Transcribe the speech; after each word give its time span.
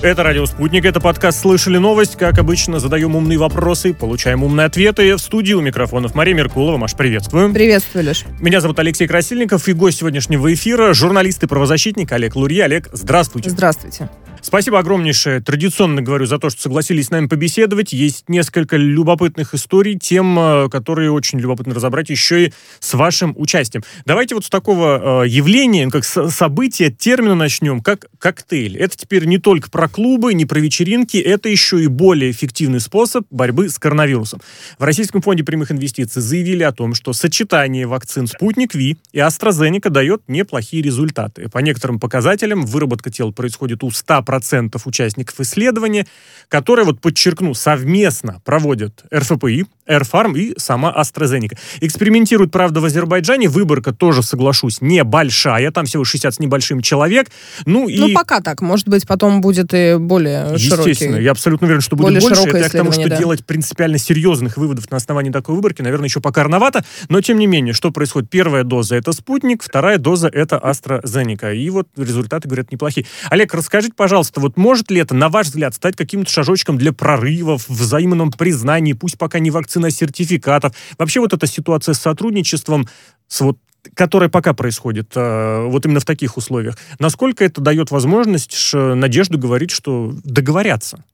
Это 0.00 0.22
«Радио 0.22 0.46
Спутник», 0.46 0.84
это 0.84 1.00
подкаст 1.00 1.40
«Слышали 1.40 1.76
новость». 1.76 2.14
Как 2.14 2.38
обычно, 2.38 2.78
задаем 2.78 3.16
умные 3.16 3.36
вопросы, 3.36 3.92
получаем 3.92 4.44
умные 4.44 4.66
ответы. 4.66 5.16
В 5.16 5.18
студии 5.18 5.54
у 5.54 5.60
микрофонов 5.60 6.14
Мария 6.14 6.36
Меркулова. 6.36 6.76
Маш, 6.76 6.94
приветствую. 6.94 7.52
Приветствую, 7.52 8.04
Леш. 8.04 8.24
Меня 8.38 8.60
зовут 8.60 8.78
Алексей 8.78 9.08
Красильников 9.08 9.66
и 9.66 9.72
гость 9.72 9.98
сегодняшнего 9.98 10.54
эфира– 10.54 10.92
журналист 10.94 11.42
и 11.42 11.48
правозащитник 11.48 12.12
Олег 12.12 12.36
Лурья. 12.36 12.66
Олег, 12.66 12.88
здравствуйте. 12.92 13.50
Здравствуйте. 13.50 14.08
Спасибо 14.40 14.78
огромнейшее. 14.78 15.40
Традиционно 15.40 16.00
говорю 16.00 16.26
за 16.26 16.38
то, 16.38 16.48
что 16.50 16.62
согласились 16.62 17.06
с 17.06 17.10
нами 17.10 17.26
побеседовать. 17.26 17.92
Есть 17.92 18.28
несколько 18.28 18.76
любопытных 18.76 19.54
историй, 19.54 19.98
тем, 19.98 20.38
э, 20.38 20.68
которые 20.68 21.10
очень 21.10 21.40
любопытно 21.40 21.74
разобрать 21.74 22.08
еще 22.10 22.46
и 22.46 22.52
с 22.78 22.94
вашим 22.94 23.34
участием. 23.36 23.82
Давайте 24.04 24.34
вот 24.34 24.44
с 24.44 24.48
такого 24.48 25.24
э, 25.24 25.28
явления, 25.28 25.90
как 25.90 26.04
события, 26.04 26.90
термина 26.90 27.34
начнем, 27.34 27.80
как 27.80 28.06
коктейль. 28.18 28.76
Это 28.76 28.96
теперь 28.96 29.24
не 29.24 29.38
только 29.38 29.70
про 29.70 29.88
клубы, 29.88 30.34
не 30.34 30.44
про 30.44 30.60
вечеринки, 30.60 31.16
это 31.16 31.48
еще 31.48 31.82
и 31.82 31.88
более 31.88 32.30
эффективный 32.30 32.80
способ 32.80 33.26
борьбы 33.30 33.68
с 33.68 33.78
коронавирусом. 33.78 34.40
В 34.78 34.84
Российском 34.84 35.20
фонде 35.20 35.42
прямых 35.42 35.72
инвестиций 35.72 36.22
заявили 36.22 36.62
о 36.62 36.72
том, 36.72 36.94
что 36.94 37.12
сочетание 37.12 37.86
вакцин 37.86 38.26
«Спутник 38.26 38.74
Ви» 38.74 38.98
и 39.12 39.18
AstraZeneca 39.18 39.90
дает 39.90 40.22
неплохие 40.28 40.82
результаты. 40.82 41.48
По 41.48 41.58
некоторым 41.58 41.98
показателям 41.98 42.64
выработка 42.64 43.10
тел 43.10 43.32
происходит 43.32 43.82
у 43.82 43.90
100 43.90 44.22
процентов 44.28 44.86
участников 44.86 45.40
исследования, 45.40 46.06
которые, 46.50 46.84
вот 46.84 47.00
подчеркну, 47.00 47.54
совместно 47.54 48.42
проводят 48.44 49.04
РФПИ, 49.10 49.64
Airfarm 49.88 50.38
и 50.38 50.54
сама 50.58 50.94
AstraZeneca. 50.94 51.56
Экспериментируют, 51.80 52.52
правда, 52.52 52.80
в 52.80 52.84
Азербайджане. 52.84 53.48
Выборка 53.48 53.92
тоже, 53.92 54.22
соглашусь, 54.22 54.82
небольшая. 54.82 55.70
Там 55.70 55.86
всего 55.86 56.04
60 56.04 56.34
с 56.34 56.38
небольшим 56.38 56.82
человек. 56.82 57.28
Ну, 57.64 57.88
и... 57.88 57.98
ну 57.98 58.12
пока 58.12 58.40
так. 58.40 58.60
Может 58.60 58.88
быть, 58.88 59.06
потом 59.06 59.40
будет 59.40 59.72
и 59.72 59.96
более 59.98 60.52
Естественно, 60.52 60.94
широкий. 60.94 61.24
я 61.24 61.30
абсолютно 61.30 61.66
уверен, 61.66 61.80
что 61.80 61.96
будет 61.96 62.20
больше. 62.20 62.42
Это 62.42 62.58
я 62.58 62.68
к 62.68 62.72
тому, 62.72 62.92
что 62.92 63.08
да. 63.08 63.16
делать 63.16 63.46
принципиально 63.46 63.96
серьезных 63.96 64.58
выводов 64.58 64.90
на 64.90 64.98
основании 64.98 65.30
такой 65.30 65.54
выборки, 65.54 65.80
наверное, 65.80 66.08
еще 66.08 66.20
пока 66.20 66.42
рановато. 66.42 66.84
Но, 67.08 67.22
тем 67.22 67.38
не 67.38 67.46
менее, 67.46 67.72
что 67.72 67.90
происходит? 67.90 68.28
Первая 68.28 68.64
доза— 68.64 68.96
это 68.96 69.12
спутник, 69.12 69.62
вторая 69.62 69.96
доза— 69.96 70.28
это 70.32 70.56
AstraZeneca. 70.62 71.56
И 71.56 71.70
вот 71.70 71.88
результаты, 71.96 72.46
говорят, 72.46 72.70
неплохие. 72.70 73.06
Олег, 73.30 73.54
расскажите, 73.54 73.94
пожалуйста, 73.96 74.17
вот 74.36 74.56
может 74.56 74.90
ли 74.90 75.00
это, 75.00 75.14
на 75.14 75.28
ваш 75.28 75.46
взгляд, 75.46 75.74
стать 75.74 75.96
каким-то 75.96 76.30
шажочком 76.30 76.78
для 76.78 76.92
прорывов, 76.92 77.68
взаимном 77.68 78.32
признании, 78.32 78.92
пусть 78.92 79.18
пока 79.18 79.38
не 79.38 79.50
вакцины, 79.50 79.78
цена 79.78 79.90
сертификатов. 79.90 80.74
Вообще 80.98 81.20
вот 81.20 81.32
эта 81.32 81.46
ситуация 81.46 81.94
с 81.94 82.00
сотрудничеством, 82.00 82.88
с 83.28 83.40
вот 83.40 83.58
которая 83.94 84.28
пока 84.28 84.54
происходит 84.54 85.12
э, 85.14 85.66
вот 85.66 85.86
именно 85.86 86.00
в 86.00 86.04
таких 86.04 86.36
условиях, 86.36 86.76
насколько 86.98 87.44
это 87.44 87.60
дает 87.60 87.90
возможность, 87.90 88.74
надежду 88.74 89.38
говорить, 89.38 89.70
что 89.70 90.12
договорятся? 90.24 91.04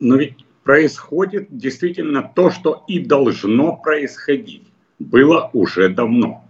Но 0.00 0.16
ведь 0.16 0.36
происходит 0.64 1.48
действительно 1.50 2.22
то, 2.34 2.50
что 2.50 2.84
и 2.88 2.98
должно 2.98 3.76
происходить. 3.76 4.62
Было 4.98 5.50
уже 5.52 5.90
давно. 5.90 6.44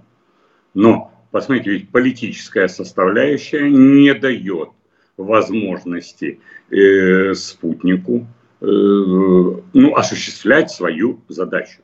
Но, 0.74 1.12
посмотрите, 1.32 1.70
ведь 1.72 1.90
политическая 1.90 2.68
составляющая 2.68 3.68
не 3.68 4.14
дает 4.14 4.70
возможности 5.18 6.40
э, 6.70 7.34
спутнику 7.34 8.26
Э, 8.60 8.66
ну, 8.66 9.94
осуществлять 9.94 10.70
свою 10.70 11.20
задачу. 11.28 11.80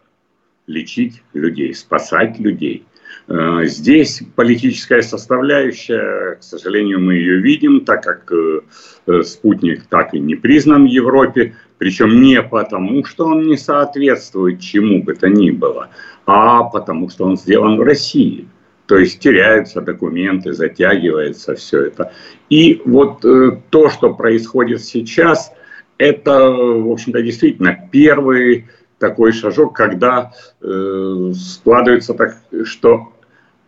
Лечить 0.67 1.23
людей, 1.33 1.73
спасать 1.73 2.39
людей. 2.41 2.85
Э, 3.29 3.61
здесь 3.65 4.23
политическая 4.35 5.03
составляющая, 5.03 6.37
к 6.37 6.43
сожалению, 6.43 7.01
мы 7.01 7.15
ее 7.15 7.41
видим, 7.41 7.85
так 7.85 8.03
как 8.03 8.33
э, 8.33 9.23
спутник 9.23 9.87
так 9.87 10.15
и 10.15 10.19
не 10.19 10.35
признан 10.35 10.85
в 10.85 10.91
Европе, 10.91 11.55
причем 11.79 12.21
не 12.21 12.43
потому, 12.43 13.05
что 13.05 13.27
он 13.27 13.47
не 13.47 13.57
соответствует 13.57 14.61
чему 14.61 15.03
бы 15.03 15.15
то 15.15 15.29
ни 15.29 15.51
было, 15.51 15.91
а 16.27 16.65
потому 16.65 17.09
что 17.09 17.25
он 17.25 17.37
сделан 17.37 17.77
в 17.77 17.83
России. 17.83 18.49
То 18.87 18.99
есть 18.99 19.19
теряются 19.19 19.81
документы, 19.81 20.53
затягивается 20.53 21.55
все 21.55 21.87
это. 21.87 22.13
И 22.51 22.83
вот 22.85 23.21
то, 23.21 23.89
что 23.89 24.15
происходит 24.15 24.83
сейчас– 24.83 25.53
это, 25.99 26.51
в 26.51 26.91
общем-то, 26.91 27.23
действительно 27.23 27.89
первый 27.91 28.67
такой 28.99 29.33
шажок, 29.33 29.77
когда 29.77 30.33
э, 30.61 31.33
складывается 31.35 32.15
так, 32.15 32.39
что 32.65 33.13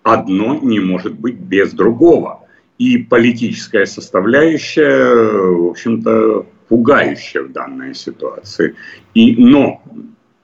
одно 0.03 0.59
не 0.61 0.81
может 0.81 1.15
быть 1.15 1.37
без 1.37 1.73
другого. 1.73 2.43
И 2.79 2.99
политическая 2.99 3.87
составляющая, 3.87 5.13
в 5.15 5.71
общем-то, 5.71 6.47
пугающая 6.69 7.43
в 7.43 7.53
данной 7.53 7.95
ситуации. 7.95 8.75
И, 9.15 9.35
но, 9.37 9.83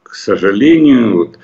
к 0.03 0.15
сожалению, 0.15 1.16
вот, 1.16 1.39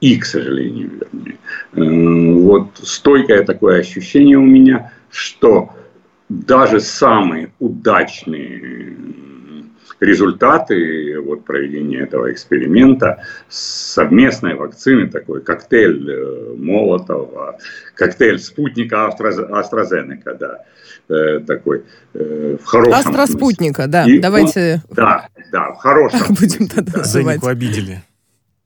и, 0.00 0.18
к 0.18 0.24
сожалению, 0.24 0.90
вернее, 1.12 1.38
э, 1.72 2.34
вот 2.40 2.68
стойкое 2.82 3.44
такое 3.44 3.80
ощущение 3.80 4.38
у 4.38 4.46
меня, 4.46 4.92
что 5.10 5.70
даже 6.28 6.80
самые 6.80 7.52
удачные 7.58 8.96
результаты 10.00 11.20
вот, 11.20 11.44
проведения 11.44 12.00
этого 12.00 12.32
эксперимента 12.32 13.22
совместной 13.48 14.54
вакцины, 14.54 15.08
такой 15.08 15.42
коктейль 15.42 16.10
э, 16.10 16.54
Молотова, 16.56 17.58
коктейль 17.94 18.38
спутника 18.38 19.10
AstraZeneca, 19.18 20.38
да, 20.38 20.64
э, 21.08 21.40
такой 21.40 21.84
э, 22.14 22.56
в 22.60 22.64
хорошем 22.64 22.94
Астра-спутника, 22.94 23.86
да, 23.86 24.04
И 24.04 24.18
давайте... 24.18 24.82
Он, 24.88 24.96
да, 24.96 25.28
да, 25.52 25.72
в 25.72 25.76
хорошем 25.76 26.20
Будем 26.40 26.66
тогда 26.68 26.98
называть. 26.98 27.44
обидели. 27.44 28.02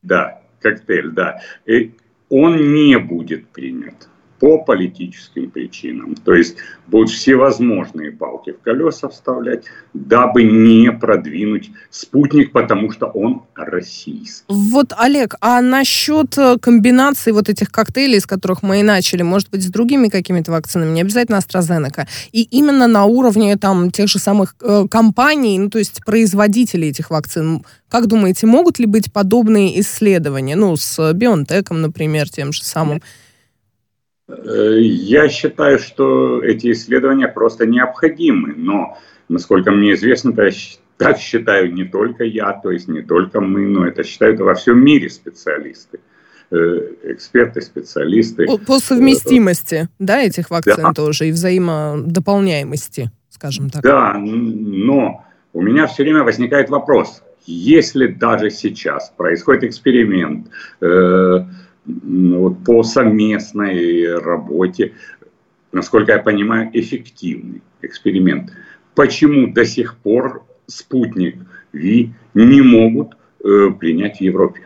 Да, 0.02 0.38
коктейль, 0.64 1.10
да. 1.10 1.40
И 1.66 1.92
он 2.30 2.72
не 2.72 2.98
будет 2.98 3.46
принят 3.48 4.08
по 4.40 4.58
политическим 4.58 5.50
причинам. 5.50 6.14
То 6.16 6.34
есть 6.34 6.56
будут 6.86 7.10
всевозможные 7.10 8.12
палки 8.12 8.52
в 8.52 8.60
колеса 8.60 9.08
вставлять, 9.08 9.64
дабы 9.94 10.42
не 10.42 10.92
продвинуть 10.92 11.70
спутник, 11.90 12.52
потому 12.52 12.90
что 12.90 13.06
он 13.06 13.42
российский. 13.54 14.44
Вот, 14.48 14.92
Олег, 14.96 15.36
а 15.40 15.60
насчет 15.60 16.36
э, 16.36 16.58
комбинации 16.60 17.32
вот 17.32 17.48
этих 17.48 17.70
коктейлей, 17.70 18.18
из 18.18 18.26
которых 18.26 18.62
мы 18.62 18.80
и 18.80 18.82
начали, 18.82 19.22
может 19.22 19.50
быть, 19.50 19.64
с 19.64 19.68
другими 19.68 20.08
какими-то 20.08 20.52
вакцинами, 20.52 20.92
не 20.92 21.00
обязательно 21.00 21.36
AstraZeneca, 21.36 22.06
и 22.32 22.42
именно 22.42 22.86
на 22.86 23.04
уровне 23.04 23.56
там 23.56 23.90
тех 23.90 24.08
же 24.08 24.18
самых 24.18 24.56
э, 24.60 24.86
компаний, 24.90 25.58
ну, 25.58 25.70
то 25.70 25.78
есть 25.78 26.04
производителей 26.04 26.90
этих 26.90 27.10
вакцин, 27.10 27.64
как 27.88 28.06
думаете, 28.06 28.46
могут 28.46 28.78
ли 28.78 28.86
быть 28.86 29.12
подобные 29.12 29.80
исследования, 29.80 30.56
ну, 30.56 30.76
с 30.76 30.98
BioNTech, 31.12 31.72
например, 31.72 32.28
тем 32.28 32.52
же 32.52 32.62
самым? 32.62 32.98
Э, 32.98 33.00
я 34.28 35.28
считаю, 35.28 35.78
что 35.78 36.42
эти 36.42 36.72
исследования 36.72 37.28
просто 37.28 37.66
необходимы, 37.66 38.54
но, 38.56 38.98
насколько 39.28 39.70
мне 39.70 39.94
известно, 39.94 40.32
так 40.96 41.18
считаю 41.18 41.72
не 41.72 41.84
только 41.84 42.24
я, 42.24 42.52
то 42.52 42.70
есть 42.70 42.88
не 42.88 43.02
только 43.02 43.40
мы, 43.40 43.66
но 43.66 43.86
это 43.86 44.02
считают 44.02 44.40
во 44.40 44.54
всем 44.54 44.82
мире 44.82 45.10
специалисты 45.10 46.00
э, 46.50 46.56
эксперты, 47.04 47.60
специалисты. 47.60 48.46
По 48.66 48.78
совместимости, 48.78 49.88
да, 49.98 50.22
этих 50.22 50.50
вакцин 50.50 50.76
да. 50.82 50.92
тоже 50.92 51.28
и 51.28 51.32
взаимодополняемости, 51.32 53.10
скажем 53.28 53.70
так. 53.70 53.82
Да, 53.82 54.14
но 54.14 55.24
у 55.52 55.60
меня 55.60 55.86
все 55.86 56.02
время 56.02 56.22
возникает 56.22 56.70
вопрос, 56.70 57.22
если 57.46 58.06
даже 58.06 58.50
сейчас 58.50 59.12
происходит 59.16 59.64
эксперимент, 59.64 60.48
э, 60.80 61.44
вот, 61.86 62.64
по 62.64 62.82
совместной 62.82 64.18
работе, 64.18 64.92
насколько 65.72 66.12
я 66.12 66.18
понимаю, 66.18 66.70
эффективный 66.72 67.62
эксперимент. 67.82 68.52
Почему 68.94 69.52
до 69.52 69.64
сих 69.64 69.96
пор 69.98 70.44
спутник 70.66 71.36
Ви 71.72 72.12
не 72.34 72.62
могут 72.62 73.16
э, 73.44 73.70
принять 73.78 74.18
в 74.18 74.20
Европе? 74.20 74.63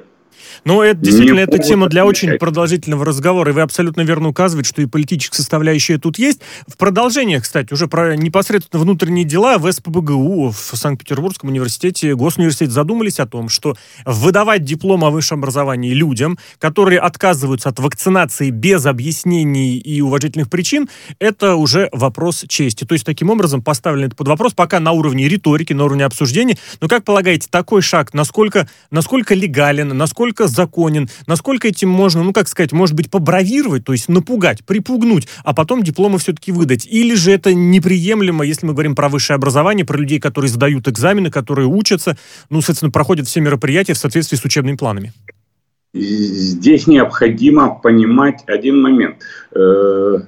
Ну, 0.65 0.83
это 0.83 1.01
действительно, 1.01 1.41
это 1.41 1.59
тема 1.59 1.89
для 1.89 2.05
очень 2.05 2.39
продолжительного 2.39 3.05
разговора, 3.05 3.51
и 3.51 3.55
вы 3.55 3.61
абсолютно 3.61 4.03
верно 4.03 4.29
указываете, 4.29 4.69
что 4.69 4.83
и 4.83 4.87
политическая 4.87 5.37
составляющая 5.37 5.99
тут 5.99 6.19
есть. 6.19 6.41
В 6.67 6.77
продолжение, 6.77 7.41
кстати, 7.41 7.73
уже 7.73 7.89
про 7.89 8.17
непосредственно 8.17 8.83
внутренние 8.83 9.25
дела 9.25 9.59
в 9.59 9.71
СПБГУ 9.71 10.51
в 10.51 10.77
Санкт-Петербургском 10.77 11.51
университете, 11.51 12.15
Госуниверситете 12.15 12.71
задумались 12.71 13.21
о 13.21 13.27
том, 13.27 13.49
что 13.49 13.77
выдавать 14.05 14.65
диплом 14.65 15.05
о 15.05 15.11
высшем 15.11 15.39
образовании 15.39 15.93
людям, 15.93 16.39
которые 16.59 17.01
отказываются 17.01 17.69
от 17.69 17.79
вакцинации 17.79 18.51
без 18.51 18.87
объяснений 18.87 19.79
и 19.79 20.01
уважительных 20.01 20.51
причин, 20.51 20.89
это 21.19 21.57
уже 21.57 21.89
вопрос 21.93 22.45
чести. 22.49 22.85
То 22.85 22.95
есть, 22.95 23.05
таким 23.05 23.31
образом, 23.31 23.63
поставлен 23.63 24.07
это 24.07 24.17
под 24.17 24.29
вопрос, 24.29 24.55
пока 24.55 24.81
на 24.81 24.93
уровне 24.93 25.29
риторики, 25.29 25.73
на 25.73 25.85
уровне 25.85 26.05
обсуждения. 26.05 26.59
Но, 26.81 26.89
как 26.89 27.05
полагаете, 27.05 27.49
такой 27.51 27.83
шаг, 27.83 28.15
насколько, 28.15 28.69
насколько 28.91 29.35
легален, 29.35 29.89
насколько 29.89 30.28
насколько 30.29 30.47
законен, 30.47 31.09
насколько 31.27 31.69
этим 31.69 31.89
можно, 31.89 32.23
ну, 32.23 32.33
как 32.33 32.49
сказать, 32.49 32.73
может 32.73 32.95
быть, 32.95 33.11
побравировать, 33.11 33.85
то 33.85 33.93
есть 33.93 34.09
напугать, 34.09 34.65
припугнуть, 34.65 35.27
а 35.45 35.55
потом 35.55 35.83
дипломы 35.83 36.19
все-таки 36.19 36.53
выдать. 36.53 36.87
Или 36.87 37.15
же 37.15 37.33
это 37.33 37.55
неприемлемо, 37.55 38.45
если 38.45 38.67
мы 38.67 38.75
говорим 38.75 38.95
про 38.95 39.09
высшее 39.09 39.37
образование, 39.37 39.87
про 39.87 39.97
людей, 39.97 40.21
которые 40.21 40.51
сдают 40.51 40.87
экзамены, 40.87 41.31
которые 41.31 41.67
учатся, 41.67 42.19
ну, 42.51 42.61
соответственно, 42.61 42.91
проходят 42.91 43.27
все 43.27 43.41
мероприятия 43.41 43.95
в 43.95 43.99
соответствии 43.99 44.37
с 44.37 44.45
учебными 44.45 44.77
планами? 44.77 45.13
Здесь 45.95 46.87
необходимо 46.87 47.75
понимать 47.75 48.45
один 48.47 48.83
момент. 48.83 49.23
Э, 49.55 50.19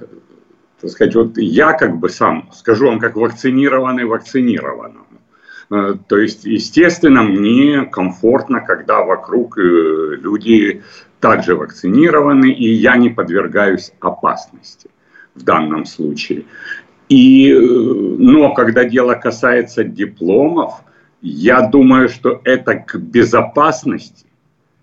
так 0.81 0.89
сказать, 0.89 1.15
вот 1.15 1.37
я 1.37 1.73
как 1.73 1.99
бы 1.99 2.09
сам, 2.09 2.49
скажу 2.53 2.87
вам, 2.87 2.99
как 2.99 3.15
вакцинированный 3.15 4.05
вакцинированному. 4.05 5.05
Э, 5.71 5.95
то 6.07 6.17
есть, 6.17 6.43
естественно, 6.43 7.23
мне 7.23 7.85
комфортно, 7.85 8.59
когда 8.59 9.03
вокруг 9.03 9.57
э, 9.57 9.61
люди 10.21 10.81
также 11.19 11.55
вакцинированы, 11.55 12.51
и 12.51 12.69
я 12.73 12.97
не 12.97 13.09
подвергаюсь 13.09 13.93
опасности 14.01 14.89
в 15.33 15.43
данном 15.43 15.85
случае. 15.85 16.43
И, 17.07 17.51
э, 17.51 17.57
но 17.57 18.53
когда 18.53 18.83
дело 18.83 19.13
касается 19.13 19.83
дипломов, 19.85 20.73
я 21.21 21.61
думаю, 21.61 22.09
что 22.09 22.41
это 22.43 22.75
к 22.75 22.95
безопасности 22.97 24.25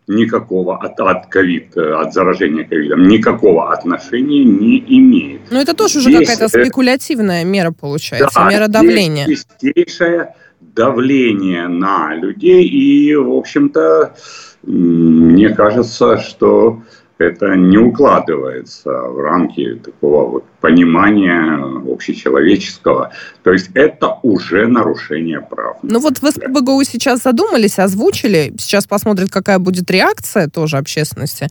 никакого 0.07 0.79
от, 0.79 0.99
от 1.01 1.27
ковид, 1.27 1.77
от 1.77 2.15
заражения 2.15 2.65
ковидом, 2.65 3.09
никакого 3.09 3.75
отношения 3.75 4.43
не 4.43 4.79
имеет. 4.79 5.43
Но 5.51 5.61
это 5.61 5.75
тоже 5.75 6.01
здесь, 6.01 6.15
уже 6.15 6.25
какая-то 6.25 6.49
спекулятивная 6.49 7.45
мера 7.45 7.73
получается, 7.79 8.41
да, 8.41 8.49
мера 8.49 8.69
давления. 8.69 9.27
Чистейшая 9.27 10.35
давление 10.79 11.67
на 11.67 12.15
людей. 12.15 12.65
И, 12.65 13.15
в 13.17 13.33
общем-то, 13.33 14.15
мне 14.63 15.49
кажется, 15.51 16.19
что 16.19 16.83
это 17.19 17.57
не 17.57 17.79
укладывается 17.79 18.91
в 18.91 19.21
рамки 19.21 19.75
такого 19.85 20.31
вот 20.31 20.45
понимания 20.61 21.93
общечеловеческого. 21.93 23.11
То 23.43 23.53
есть 23.53 23.71
это 23.75 24.19
уже 24.23 24.69
нарушение 24.69 25.41
прав. 25.41 25.79
Ну 25.83 25.99
вот 25.99 26.23
вы 26.23 26.31
с 26.31 26.35
ПБГУ 26.35 26.85
сейчас 26.85 27.23
задумались, 27.23 27.81
озвучили. 27.81 28.53
Сейчас 28.57 28.87
посмотрим, 28.87 29.27
какая 29.29 29.59
будет 29.59 29.91
реакция 29.91 30.49
тоже 30.49 30.77
общественности 30.77 31.49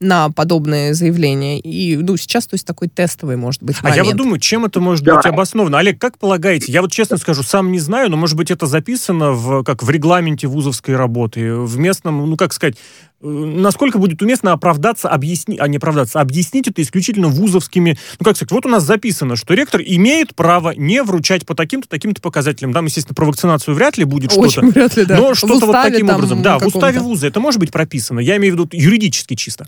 на 0.00 0.30
подобные 0.30 0.94
заявления. 0.94 1.60
И 1.60 1.96
ну, 1.96 2.16
сейчас, 2.16 2.46
то 2.46 2.54
есть, 2.54 2.66
такой 2.66 2.88
тестовый, 2.88 3.36
может 3.36 3.62
быть, 3.62 3.82
момент. 3.82 4.00
А 4.00 4.02
я 4.02 4.04
вот 4.04 4.16
думаю, 4.16 4.40
чем 4.40 4.64
это 4.64 4.80
может 4.80 5.04
да. 5.04 5.16
быть 5.16 5.26
обосновано? 5.26 5.78
Олег, 5.78 5.98
как 5.98 6.16
полагаете? 6.18 6.72
Я 6.72 6.80
вот 6.80 6.90
честно 6.90 7.18
скажу, 7.18 7.42
сам 7.42 7.70
не 7.70 7.78
знаю, 7.78 8.10
но, 8.10 8.16
может 8.16 8.36
быть, 8.36 8.50
это 8.50 8.66
записано 8.66 9.32
в, 9.32 9.62
как 9.62 9.82
в 9.82 9.90
регламенте 9.90 10.46
вузовской 10.46 10.96
работы, 10.96 11.54
в 11.54 11.78
местном, 11.78 12.30
ну, 12.30 12.36
как 12.38 12.54
сказать, 12.54 12.76
э, 13.20 13.28
насколько 13.28 13.98
будет 13.98 14.22
уместно 14.22 14.52
оправдаться, 14.52 15.10
объяснить, 15.10 15.60
а 15.60 15.68
не 15.68 15.76
оправдаться, 15.76 16.18
объяснить 16.22 16.66
это 16.66 16.80
исключительно 16.80 17.28
вузовскими, 17.28 17.98
ну, 18.18 18.24
как 18.24 18.36
сказать, 18.36 18.52
вот 18.52 18.64
у 18.64 18.70
нас 18.70 18.84
записано, 18.84 19.36
что 19.36 19.52
ректор 19.52 19.82
имеет 19.84 20.34
право 20.34 20.72
не 20.74 21.02
вручать 21.02 21.44
по 21.44 21.54
таким-то, 21.54 21.90
таким-то 21.90 22.22
показателям. 22.22 22.72
Там, 22.72 22.86
естественно, 22.86 23.14
про 23.14 23.26
вакцинацию 23.26 23.74
вряд 23.74 23.98
ли 23.98 24.04
будет 24.04 24.32
что-то. 24.32 24.62
вряд 24.62 24.96
ли, 24.96 25.04
да. 25.04 25.18
Но 25.18 25.34
что-то 25.34 25.66
вот 25.66 25.72
таким 25.82 26.08
образом. 26.08 26.42
Да, 26.42 26.58
в 26.58 26.66
уставе 26.66 27.00
вуза 27.00 27.26
это 27.26 27.38
может 27.38 27.60
быть 27.60 27.70
прописано. 27.70 28.20
Я 28.20 28.38
имею 28.38 28.54
в 28.54 28.58
виду 28.58 28.68
юридически 28.72 29.34
чисто. 29.34 29.66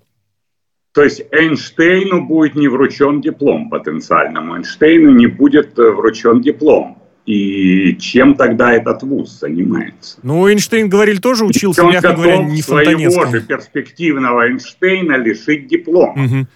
То 0.93 1.03
есть 1.03 1.23
Эйнштейну 1.31 2.27
будет 2.27 2.55
не 2.55 2.69
вручен 2.69 3.21
диплом 3.23 3.71
потенциальному, 3.71 4.57
Эйнштейну 4.57 5.11
не 5.11 5.27
будет 5.27 5.79
э, 5.79 5.91
вручен 5.91 6.43
диплом. 6.43 6.99
И 7.25 7.97
чем 8.01 8.35
тогда 8.35 8.73
этот 8.73 9.03
вуз 9.05 9.39
занимается? 9.39 10.19
Ну, 10.23 10.49
Эйнштейн, 10.49 10.89
говорили, 10.89 11.19
тоже 11.19 11.45
учился, 11.45 11.85
мягко 11.85 12.15
говоря, 12.15 12.43
не 12.43 12.61
своего 12.63 13.27
же 13.27 13.41
перспективного 13.41 14.49
Эйнштейна 14.49 15.17
лишить 15.17 15.69
диплома. 15.69 16.25
Угу. 16.25 16.47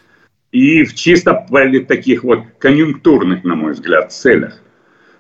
И 0.53 0.85
в 0.85 0.95
чисто 0.95 1.47
таких 1.87 2.25
вот 2.25 2.41
конъюнктурных, 2.59 3.45
на 3.45 3.55
мой 3.55 3.73
взгляд, 3.73 4.13
целях. 4.13 4.61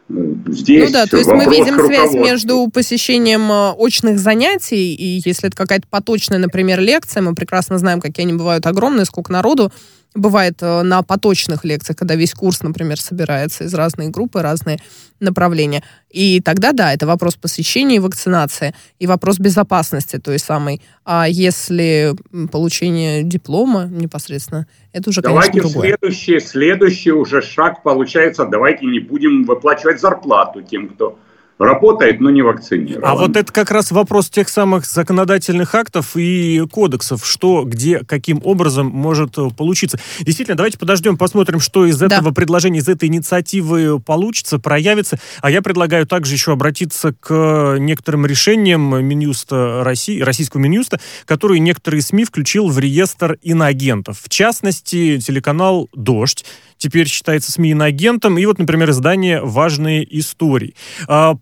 Здесь 0.08 0.85
ну 0.85 0.93
да, 0.93 1.06
то 1.06 1.17
есть 1.17 1.29
мы 1.29 1.47
видим 1.47 1.85
связь 1.85 2.12
между 2.14 2.69
посещением 2.73 3.50
э, 3.50 3.73
очных 3.73 4.20
занятий, 4.20 4.94
и 4.94 5.20
если 5.25 5.49
это 5.49 5.56
какая-то 5.56 5.88
поточная, 5.91 6.38
например, 6.38 6.79
лекция, 6.79 7.23
мы 7.23 7.35
прекрасно 7.35 7.76
знаем, 7.79 8.00
какие 8.00 8.25
они 8.25 8.35
бывают 8.35 8.67
огромные, 8.67 9.05
сколько 9.05 9.32
народу, 9.32 9.73
бывает 10.17 10.63
э, 10.63 10.83
на 10.83 11.03
поточных 11.03 11.65
лекциях, 11.65 11.97
когда 11.97 12.15
весь 12.15 12.35
курс, 12.35 12.63
например, 12.63 13.01
собирается 13.01 13.65
из 13.65 13.75
разной 13.75 14.09
группы, 14.09 14.43
разные 14.43 14.79
направления. 15.21 15.83
И 16.11 16.41
тогда, 16.41 16.73
да, 16.73 16.93
это 16.93 17.07
вопрос 17.07 17.37
посвящения 17.37 17.97
и 17.97 18.01
вакцинации, 18.01 18.75
и 18.99 19.07
вопрос 19.07 19.39
безопасности 19.39 20.19
той 20.19 20.39
самой. 20.39 20.83
А 21.05 21.27
если 21.29 22.15
получение 22.51 23.23
диплома 23.23 23.85
непосредственно, 23.85 24.67
это 24.93 25.11
уже, 25.11 25.21
давайте 25.21 25.53
конечно, 25.53 25.71
другое. 25.71 25.97
Следующий, 26.01 26.41
следующий 26.41 27.12
уже 27.12 27.43
шаг 27.43 27.83
получается, 27.83 28.47
давайте 28.47 28.87
не 28.87 29.01
будем 29.01 29.45
выплачивать 29.45 30.01
зарплату 30.01 30.62
тем, 30.62 30.89
кто 30.89 31.19
работает, 31.58 32.20
но 32.20 32.31
не 32.31 32.43
вакцинирован. 32.43 33.05
А 33.05 33.14
вот 33.14 33.37
это 33.37 33.50
как 33.53 33.70
раз 33.70 33.91
вопрос 33.91 34.29
тех 34.29 34.49
самых 34.49 34.85
законодательных 34.85 35.75
актов 35.75 36.17
и 36.17 36.62
кодексов, 36.70 37.26
что, 37.26 37.64
где, 37.64 38.00
каким 38.00 38.41
образом 38.44 38.87
может 38.88 39.38
э, 39.38 39.49
получиться. 39.56 39.99
Действительно, 40.20 40.56
давайте 40.56 40.79
подождем, 40.79 41.17
посмотрим, 41.17 41.61
что 41.61 41.87
из 41.87 42.03
этого 42.03 42.31
да. 42.31 42.32
предложения, 42.32 42.81
из 42.81 42.88
этой 42.88 43.08
инициативы 43.08 44.00
получится, 44.00 44.58
проявится. 44.58 45.19
А 45.41 45.50
я 45.50 45.62
предлагаю 45.62 46.06
также 46.06 46.35
еще 46.35 46.53
обратиться 46.53 47.14
к 47.19 47.76
некоторым 47.79 48.26
решениям 48.26 49.05
Минюста 49.05 49.82
России, 49.82 50.20
российского 50.20 50.61
Минюста, 50.61 51.00
которые 51.25 51.61
некоторые 51.61 52.02
СМИ 52.02 52.25
включил 52.25 52.69
в 52.69 52.79
реестр 52.79 53.38
иноагентов. 53.43 54.20
В 54.23 54.29
частности, 54.29 55.19
телеканал 55.19 55.88
«Дождь» 55.94 56.44
теперь 56.79 57.06
считается 57.06 57.52
СМИ 57.52 57.70
иноагентом. 57.70 58.37
И 58.37 58.44
вот, 58.44 58.59
например, 58.59 58.91
издание 58.91 59.41
«Важные 59.43 60.06
истории». 60.19 60.75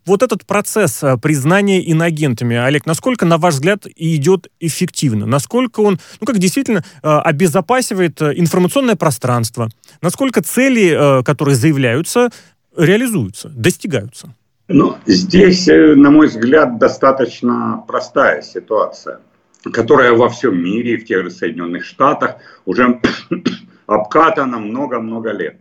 Вот 0.07 0.23
этот 0.23 0.45
процесс 0.47 1.03
а, 1.03 1.17
признания 1.17 1.83
иноагентами, 1.83 2.57
Олег, 2.57 2.87
насколько, 2.87 3.25
на 3.25 3.39
ваш 3.39 3.55
взгляд, 3.55 3.87
идет 3.97 4.49
эффективно? 4.61 5.27
Насколько 5.27 5.81
он, 5.81 5.99
ну, 6.21 6.27
как 6.27 6.39
действительно 6.39 6.85
а, 7.03 7.23
обезопасивает 7.23 8.21
информационное 8.21 8.97
пространство? 8.97 9.69
Насколько 10.03 10.43
цели, 10.43 11.23
которые 11.25 11.55
заявляются, 11.57 12.31
реализуются, 12.77 13.49
достигаются? 13.49 14.35
Ну, 14.69 14.97
здесь, 15.05 15.69
э, 15.69 15.95
на 15.95 16.11
мой 16.11 16.29
взгляд, 16.29 16.79
достаточно 16.79 17.85
простая 17.87 18.41
ситуация, 18.41 19.21
которая 19.63 20.13
во 20.13 20.31
всем 20.31 20.63
мире, 20.63 20.97
в 20.97 21.05
тех 21.05 21.23
же 21.23 21.31
Соединенных 21.31 21.85
Штатах 21.85 22.37
уже 22.65 23.01
обкатано 23.87 24.59
много-много 24.59 25.33
лет. 25.33 25.59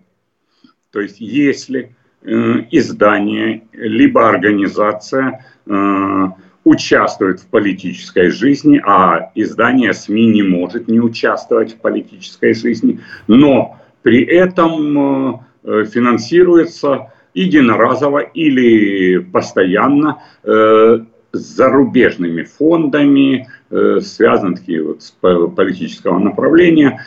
То 0.92 1.02
есть 1.02 1.20
если 1.20 1.82
э, 1.82 1.90
издание 2.24 3.64
либо 3.74 4.30
организация 4.30 5.46
э, 5.66 6.28
участвует 6.64 7.42
в 7.42 7.48
политической 7.48 8.30
жизни, 8.30 8.82
а 8.86 9.32
издание 9.36 9.94
СМИ 9.94 10.28
не 10.28 10.44
может 10.44 10.88
не 10.88 11.00
участвовать 11.00 11.74
в 11.74 11.78
политической 11.78 12.54
жизни, 12.54 13.02
но 13.28 13.78
при 14.02 14.24
этом 14.24 15.42
э, 15.64 15.86
финансируется 15.86 17.12
единоразово 17.34 18.20
или 18.20 19.18
постоянно 19.18 20.22
э, 20.44 21.00
зарубежными 21.34 22.44
фондами, 22.44 23.48
э, 23.70 24.00
связанными 24.02 24.80
вот 24.80 25.02
с 25.02 25.12
политического 25.12 26.20
направления, 26.20 27.02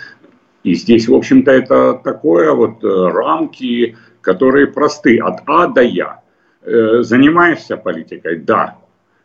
и 0.66 0.74
здесь, 0.74 1.06
в 1.06 1.14
общем-то, 1.14 1.52
это 1.52 1.94
такое 2.02 2.52
вот 2.52 2.82
э, 2.82 2.88
рамки, 2.88 3.96
которые 4.26 4.66
просты 4.66 5.18
от 5.18 5.42
А 5.46 5.68
до 5.68 5.82
Я. 5.82 6.20
Э, 6.62 7.02
занимаешься 7.02 7.76
политикой? 7.76 8.38
Да. 8.38 8.76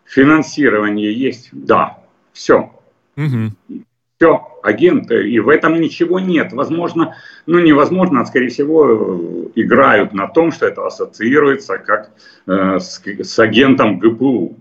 Финансирование 0.05 1.11
есть? 1.11 1.49
Да. 1.51 1.97
Все. 2.33 2.71
Угу. 3.17 3.81
Все, 4.17 4.59
агенты. 4.61 5.27
И 5.27 5.39
в 5.39 5.49
этом 5.49 5.81
ничего 5.81 6.19
нет. 6.19 6.53
Возможно, 6.53 7.15
ну 7.47 7.57
невозможно, 7.59 8.21
а 8.21 8.25
скорее 8.25 8.49
всего 8.49 9.49
играют 9.55 10.13
на 10.13 10.27
том, 10.27 10.51
что 10.51 10.67
это 10.67 10.85
ассоциируется 10.85 11.79
как 11.79 12.11
э, 12.45 12.77
с, 12.79 13.01
с 13.03 13.39
агентом 13.39 13.97
ГПУ. 13.97 14.55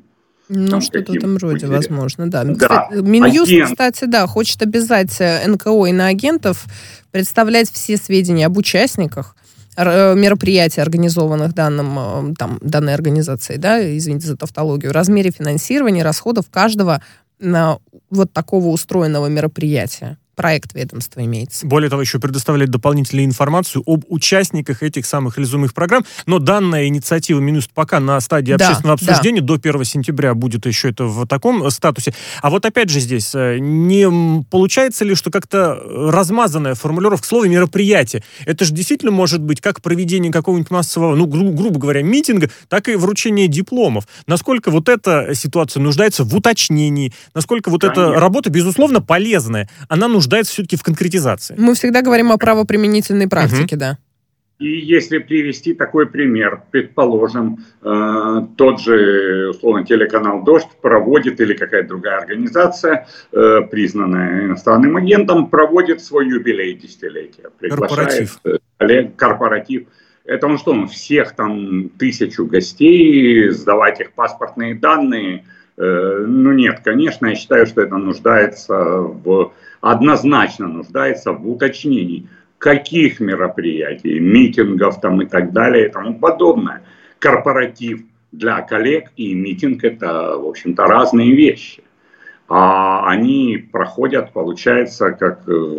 Ну, 0.48 0.80
что-то 0.80 1.12
в 1.12 1.16
этом 1.16 1.36
роде, 1.36 1.66
возможно, 1.66 2.30
да. 2.30 2.44
да. 2.44 2.54
Кстати, 2.54 2.94
Минюст, 3.02 3.52
Агент. 3.52 3.70
кстати, 3.70 4.04
да, 4.06 4.26
хочет 4.26 4.62
обязать 4.62 5.20
э, 5.20 5.46
НКО 5.46 5.84
и 5.84 5.92
на 5.92 6.06
агентов 6.06 6.64
представлять 7.12 7.70
все 7.70 7.98
сведения 7.98 8.46
об 8.46 8.56
участниках 8.56 9.36
э, 9.36 9.40
мероприятий, 9.84 10.80
организованных 10.80 11.54
данным, 11.54 11.98
э, 11.98 12.34
там, 12.38 12.58
данной 12.62 12.94
организацией, 12.94 13.58
да, 13.58 13.80
извините 13.96 14.26
за 14.26 14.36
тавтологию, 14.36 14.92
размере 14.92 15.30
финансирования, 15.30 16.02
расходов 16.02 16.50
каждого 16.50 17.02
на 17.38 17.78
вот 18.10 18.32
такого 18.32 18.68
устроенного 18.68 19.26
мероприятия. 19.26 20.18
Проект 20.34 20.74
ведомства 20.74 21.24
имеется. 21.24 21.66
Более 21.66 21.90
того, 21.90 22.02
еще 22.02 22.18
предоставляет 22.18 22.70
дополнительную 22.70 23.26
информацию 23.26 23.82
об 23.86 24.04
участниках 24.08 24.82
этих 24.82 25.06
самых 25.06 25.36
реализуемых 25.36 25.74
программ. 25.74 26.04
Но 26.26 26.38
данная 26.38 26.86
инициатива 26.86 27.40
Минюст 27.40 27.70
пока 27.72 28.00
на 28.00 28.20
стадии 28.20 28.54
да, 28.54 28.66
общественного 28.66 28.94
обсуждения. 28.94 29.40
Да. 29.40 29.46
До 29.46 29.54
1 29.54 29.84
сентября 29.84 30.34
будет 30.34 30.66
еще 30.66 30.90
это 30.90 31.04
в 31.04 31.26
таком 31.26 31.64
э, 31.64 31.70
статусе. 31.70 32.14
А 32.42 32.50
вот 32.50 32.64
опять 32.64 32.90
же 32.90 33.00
здесь, 33.00 33.34
э, 33.34 33.58
не 33.58 34.44
получается 34.50 35.04
ли, 35.04 35.14
что 35.14 35.30
как-то 35.30 35.78
размазанная 36.10 36.74
формулировка 36.74 37.26
слова 37.26 37.46
«мероприятие»? 37.46 38.22
Это 38.46 38.64
же 38.64 38.72
действительно 38.72 39.10
может 39.10 39.40
быть 39.40 39.60
как 39.60 39.82
проведение 39.82 40.32
какого-нибудь 40.32 40.70
массового, 40.70 41.14
ну, 41.14 41.26
гру- 41.26 41.52
грубо 41.52 41.78
говоря, 41.78 42.02
митинга, 42.02 42.50
так 42.68 42.88
и 42.88 42.94
вручение 42.94 43.48
дипломов. 43.48 44.06
Насколько 44.26 44.70
вот 44.70 44.88
эта 44.88 45.34
ситуация 45.34 45.82
нуждается 45.82 46.24
в 46.24 46.34
уточнении, 46.34 47.12
насколько 47.34 47.70
вот 47.70 47.82
Конечно. 47.82 48.00
эта 48.00 48.20
работа, 48.20 48.50
безусловно, 48.50 49.00
полезная, 49.00 49.68
она 49.88 50.08
нуждается 50.08 50.19
нуждается 50.20 50.52
все-таки 50.52 50.76
в 50.76 50.82
конкретизации. 50.82 51.54
Мы 51.58 51.74
всегда 51.74 52.02
говорим 52.02 52.30
о 52.30 52.36
правоприменительной 52.36 53.26
практике, 53.26 53.76
угу. 53.76 53.80
да. 53.80 53.98
И 54.58 54.68
если 54.68 55.16
привести 55.16 55.72
такой 55.72 56.06
пример, 56.06 56.62
предположим, 56.70 57.64
э, 57.82 58.46
тот 58.58 58.78
же, 58.78 59.48
условно, 59.48 59.86
телеканал 59.86 60.42
«Дождь» 60.42 60.68
проводит, 60.82 61.40
или 61.40 61.54
какая-то 61.54 61.88
другая 61.88 62.18
организация, 62.18 63.06
э, 63.32 63.60
признанная 63.70 64.44
иностранным 64.44 64.98
агентом, 64.98 65.46
проводит 65.46 66.02
свой 66.02 66.28
юбилей 66.28 66.74
десятилетия. 66.74 67.48
Корпоратив. 67.58 68.38
Коллег, 68.76 69.16
корпоратив. 69.16 69.86
Это 70.26 70.46
он 70.46 70.58
что, 70.58 70.72
он 70.72 70.88
всех 70.88 71.34
там 71.34 71.88
тысячу 71.98 72.44
гостей, 72.44 73.48
сдавать 73.48 74.00
их 74.00 74.12
паспортные 74.12 74.74
данные? 74.74 75.46
Э, 75.78 76.24
ну 76.28 76.52
нет, 76.52 76.80
конечно, 76.84 77.28
я 77.28 77.34
считаю, 77.34 77.64
что 77.64 77.80
это 77.80 77.96
нуждается 77.96 78.74
в 78.74 79.54
однозначно 79.80 80.68
нуждается 80.68 81.32
в 81.32 81.48
уточнении, 81.48 82.28
каких 82.58 83.20
мероприятий, 83.20 84.20
митингов 84.20 85.00
там 85.00 85.22
и 85.22 85.26
так 85.26 85.52
далее 85.52 85.86
и 85.86 85.90
тому 85.90 86.18
подобное. 86.18 86.82
Корпоратив 87.18 88.02
для 88.32 88.60
коллег 88.62 89.10
и 89.16 89.34
митинг 89.34 89.84
это, 89.84 90.36
в 90.36 90.46
общем-то, 90.46 90.84
разные 90.84 91.34
вещи. 91.34 91.82
А 92.48 93.08
они 93.08 93.68
проходят, 93.70 94.32
получается, 94.32 95.12
как 95.12 95.48
э, 95.48 95.78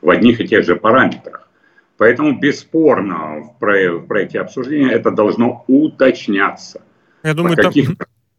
в 0.00 0.10
одних 0.10 0.40
и 0.40 0.46
тех 0.46 0.64
же 0.64 0.76
параметрах. 0.76 1.48
Поэтому 1.96 2.38
бесспорно 2.38 3.40
в 3.40 3.58
проекте 3.58 4.40
обсуждения 4.40 4.90
это 4.90 5.10
должно 5.10 5.64
уточняться. 5.66 6.82
Я 7.22 7.34
думаю, 7.34 7.56
там... 7.56 7.72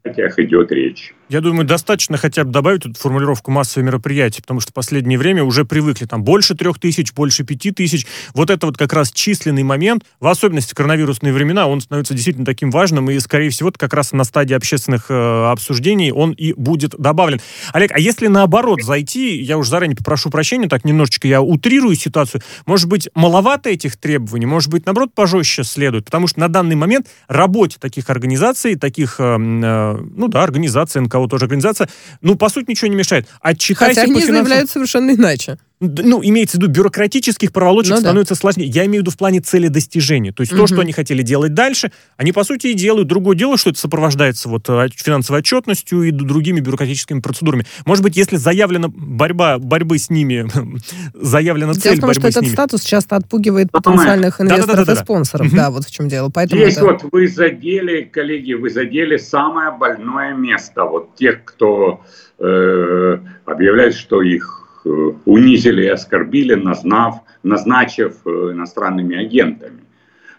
мероприятиях 0.03 0.39
идет 0.39 0.71
речь. 0.71 1.13
Я 1.29 1.41
думаю, 1.41 1.65
достаточно 1.65 2.17
хотя 2.17 2.43
бы 2.43 2.51
добавить 2.51 2.85
эту 2.85 2.93
формулировку 2.93 3.49
массовые 3.49 3.85
мероприятия, 3.85 4.41
потому 4.41 4.59
что 4.59 4.71
в 4.71 4.73
последнее 4.73 5.17
время 5.17 5.43
уже 5.43 5.65
привыкли 5.65 6.05
там 6.05 6.23
больше 6.23 6.53
трех 6.53 6.79
тысяч, 6.79 7.13
больше 7.13 7.43
пяти 7.43 7.71
тысяч. 7.71 8.05
Вот 8.35 8.49
это 8.49 8.67
вот 8.67 8.77
как 8.77 8.93
раз 8.93 9.11
численный 9.11 9.63
момент, 9.63 10.03
в 10.19 10.27
особенности 10.27 10.73
коронавирусные 10.73 11.33
времена, 11.33 11.67
он 11.67 11.81
становится 11.81 12.13
действительно 12.13 12.45
таким 12.45 12.69
важным, 12.69 13.09
и, 13.09 13.17
скорее 13.19 13.49
всего, 13.49 13.71
как 13.75 13.93
раз 13.93 14.11
на 14.11 14.23
стадии 14.25 14.53
общественных 14.53 15.09
э, 15.09 15.45
обсуждений 15.49 16.11
он 16.11 16.31
и 16.31 16.53
будет 16.53 16.91
добавлен. 16.97 17.39
Олег, 17.71 17.91
а 17.93 17.99
если 17.99 18.27
наоборот 18.27 18.83
зайти, 18.83 19.41
я 19.41 19.57
уже 19.57 19.69
заранее 19.69 19.95
попрошу 19.95 20.29
прощения, 20.29 20.67
так 20.67 20.85
немножечко 20.85 21.27
я 21.27 21.41
утрирую 21.41 21.95
ситуацию, 21.95 22.41
может 22.65 22.87
быть, 22.87 23.09
маловато 23.15 23.69
этих 23.69 23.97
требований, 23.97 24.45
может 24.45 24.69
быть, 24.69 24.85
наоборот, 24.85 25.13
пожестче 25.15 25.63
следует, 25.63 26.05
потому 26.05 26.27
что 26.27 26.41
на 26.41 26.49
данный 26.49 26.75
момент 26.75 27.07
работе 27.27 27.77
таких 27.79 28.09
организаций, 28.09 28.75
таких, 28.75 29.15
э, 29.19 29.37
э, 29.39 29.92
ну 29.97 30.27
да, 30.27 30.43
организаций, 30.43 31.01
НКО, 31.01 31.09
кого 31.13 31.27
тоже 31.27 31.45
организация, 31.45 31.89
ну, 32.21 32.35
по 32.35 32.49
сути, 32.49 32.71
ничего 32.71 32.89
не 32.89 32.95
мешает. 32.95 33.27
Отчитайся 33.41 34.01
Хотя 34.01 34.01
они 34.03 34.21
финансов... 34.21 34.35
заявляют 34.35 34.69
совершенно 34.69 35.11
иначе 35.11 35.57
ну, 35.83 36.23
имеется 36.23 36.57
в 36.57 36.61
виду, 36.61 36.71
бюрократических 36.71 37.51
проволочек 37.51 37.95
ну, 37.95 37.99
становится 37.99 38.33
да. 38.35 38.39
сложнее. 38.39 38.67
Я 38.67 38.85
имею 38.85 39.01
в 39.01 39.03
виду 39.03 39.11
в 39.11 39.17
плане 39.17 39.41
цели 39.41 39.67
достижения. 39.67 40.31
То 40.31 40.41
есть 40.41 40.53
угу. 40.53 40.61
то, 40.61 40.67
что 40.67 40.81
они 40.81 40.93
хотели 40.93 41.21
делать 41.21 41.53
дальше, 41.53 41.91
они, 42.17 42.31
по 42.31 42.43
сути, 42.43 42.67
и 42.67 42.73
делают. 42.73 43.07
Другое 43.07 43.35
дело, 43.35 43.57
что 43.57 43.69
это 43.71 43.79
сопровождается 43.79 44.49
вот 44.49 44.69
э, 44.69 44.87
финансовой 44.95 45.39
отчетностью 45.39 46.03
и 46.03 46.11
другими 46.11 46.59
бюрократическими 46.59 47.19
процедурами. 47.19 47.65
Может 47.85 48.03
быть, 48.03 48.15
если 48.15 48.37
заявлена 48.37 48.87
борьба, 48.89 49.59
борьбы 49.59 49.97
с 49.97 50.09
ними, 50.09 50.47
заявлена 51.13 51.73
цель 51.73 51.99
том, 51.99 52.07
борьбы 52.07 52.21
что 52.21 52.27
этот 52.29 52.43
ними. 52.43 52.53
статус 52.53 52.81
часто 52.83 53.15
отпугивает 53.15 53.71
потенциальных 53.71 54.39
инвесторов 54.39 54.87
и 54.87 54.95
спонсоров. 54.95 55.53
Да, 55.53 55.69
вот 55.69 55.85
в 55.85 55.91
чем 55.91 56.07
дело. 56.07 56.29
Поэтому 56.29 56.61
Здесь 56.61 56.79
вот 56.79 57.03
вы 57.11 57.27
задели, 57.27 58.03
коллеги, 58.03 58.53
вы 58.53 58.69
задели 58.69 59.17
самое 59.17 59.71
больное 59.71 60.33
место. 60.33 60.85
Вот 60.85 61.15
тех, 61.15 61.43
кто 61.43 62.01
э, 62.39 63.17
объявляет, 63.45 63.95
что 63.95 64.21
их 64.21 64.62
унизили 64.85 65.83
и 65.83 65.87
оскорбили, 65.87 66.55
назнав, 66.55 67.21
назначив 67.43 68.17
э, 68.25 68.29
иностранными 68.29 69.15
агентами. 69.15 69.81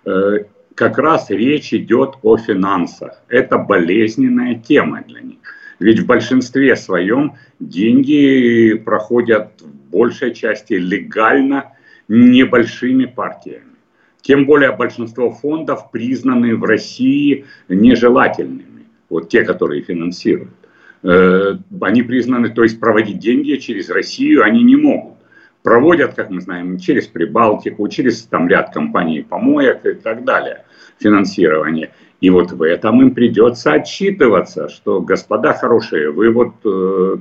Э, 0.05 0.45
как 0.75 0.99
раз 0.99 1.31
речь 1.31 1.73
идет 1.73 2.17
о 2.23 2.37
финансах. 2.37 3.23
Это 3.29 3.59
болезненная 3.59 4.57
тема 4.57 5.03
для 5.07 5.21
них. 5.21 5.39
Ведь 5.79 6.01
в 6.01 6.07
большинстве 6.07 6.77
своем 6.77 7.35
деньги 7.61 8.75
проходят 8.75 9.61
в 9.61 9.91
большей 9.91 10.35
части 10.35 10.75
легально 10.75 11.73
небольшими 12.09 13.07
партиями. 13.07 13.75
Тем 14.21 14.47
более 14.47 14.73
большинство 14.73 15.31
фондов 15.31 15.91
признаны 15.91 16.57
в 16.57 16.65
России 16.65 17.45
нежелательными. 17.69 18.87
Вот 19.11 19.29
те, 19.29 19.45
которые 19.45 19.83
финансируют. 19.83 20.64
Э, 21.05 21.57
они 21.83 22.03
признаны, 22.03 22.49
то 22.49 22.63
есть 22.63 22.81
проводить 22.81 23.19
деньги 23.19 23.57
через 23.57 23.91
Россию 23.91 24.43
они 24.43 24.63
не 24.63 24.77
могут. 24.77 25.19
Проводят, 25.63 26.15
как 26.15 26.31
мы 26.31 26.41
знаем, 26.41 26.79
через 26.79 27.07
Прибалтику, 27.07 27.87
через 27.89 28.23
там 28.23 28.49
ряд 28.49 28.73
компаний 28.73 29.23
помоек 29.23 29.85
и 29.85 29.95
так 29.95 30.25
далее, 30.25 30.65
финансирование. 30.99 31.93
И 32.23 32.31
вот 32.31 32.53
в 32.53 32.63
этом 32.63 33.03
им 33.03 33.15
придется 33.15 33.75
отчитываться, 33.75 34.71
что, 34.71 35.03
господа 35.03 35.53
хорошие, 35.53 36.11
вы 36.11 36.31
вот 36.31 36.55
э, 36.65 37.17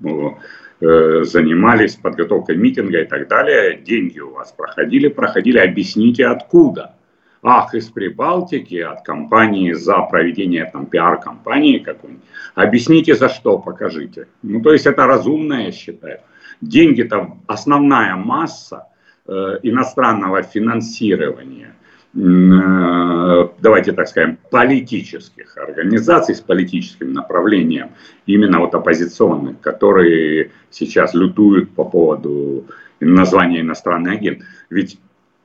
ну, 0.00 0.38
э, 0.80 1.24
занимались 1.24 1.96
подготовкой 1.96 2.56
митинга 2.56 3.00
и 3.00 3.06
так 3.06 3.28
далее, 3.28 3.78
деньги 3.78 4.20
у 4.20 4.32
вас 4.32 4.52
проходили, 4.52 5.08
проходили, 5.08 5.58
объясните 5.58 6.26
откуда. 6.26 6.96
Ах, 7.42 7.74
из 7.74 7.88
Прибалтики, 7.88 8.76
от 8.76 9.02
компании 9.02 9.72
за 9.72 9.98
проведение 10.02 10.66
там 10.70 10.86
пиар-компании 10.86 11.78
какой-нибудь. 11.78 12.24
Объясните 12.54 13.14
за 13.14 13.30
что, 13.30 13.58
покажите. 13.58 14.26
Ну, 14.42 14.60
то 14.60 14.72
есть 14.72 14.86
это 14.86 15.06
разумно, 15.06 15.64
я 15.64 15.72
считаю. 15.72 16.20
Деньги 16.60 17.02
там, 17.02 17.40
основная 17.46 18.14
масса 18.16 18.88
э, 19.26 19.58
иностранного 19.62 20.42
финансирования, 20.42 21.74
э, 22.14 23.48
давайте 23.58 23.92
так 23.92 24.08
скажем, 24.08 24.38
политических 24.50 25.56
организаций 25.56 26.34
с 26.34 26.42
политическим 26.42 27.14
направлением, 27.14 27.92
именно 28.26 28.58
вот 28.60 28.74
оппозиционных, 28.74 29.60
которые 29.60 30.50
сейчас 30.68 31.14
лютуют 31.14 31.70
по 31.70 31.84
поводу 31.84 32.66
названия 33.00 33.62
иностранный 33.62 34.12
агент. 34.12 34.42
Ведь 34.68 34.98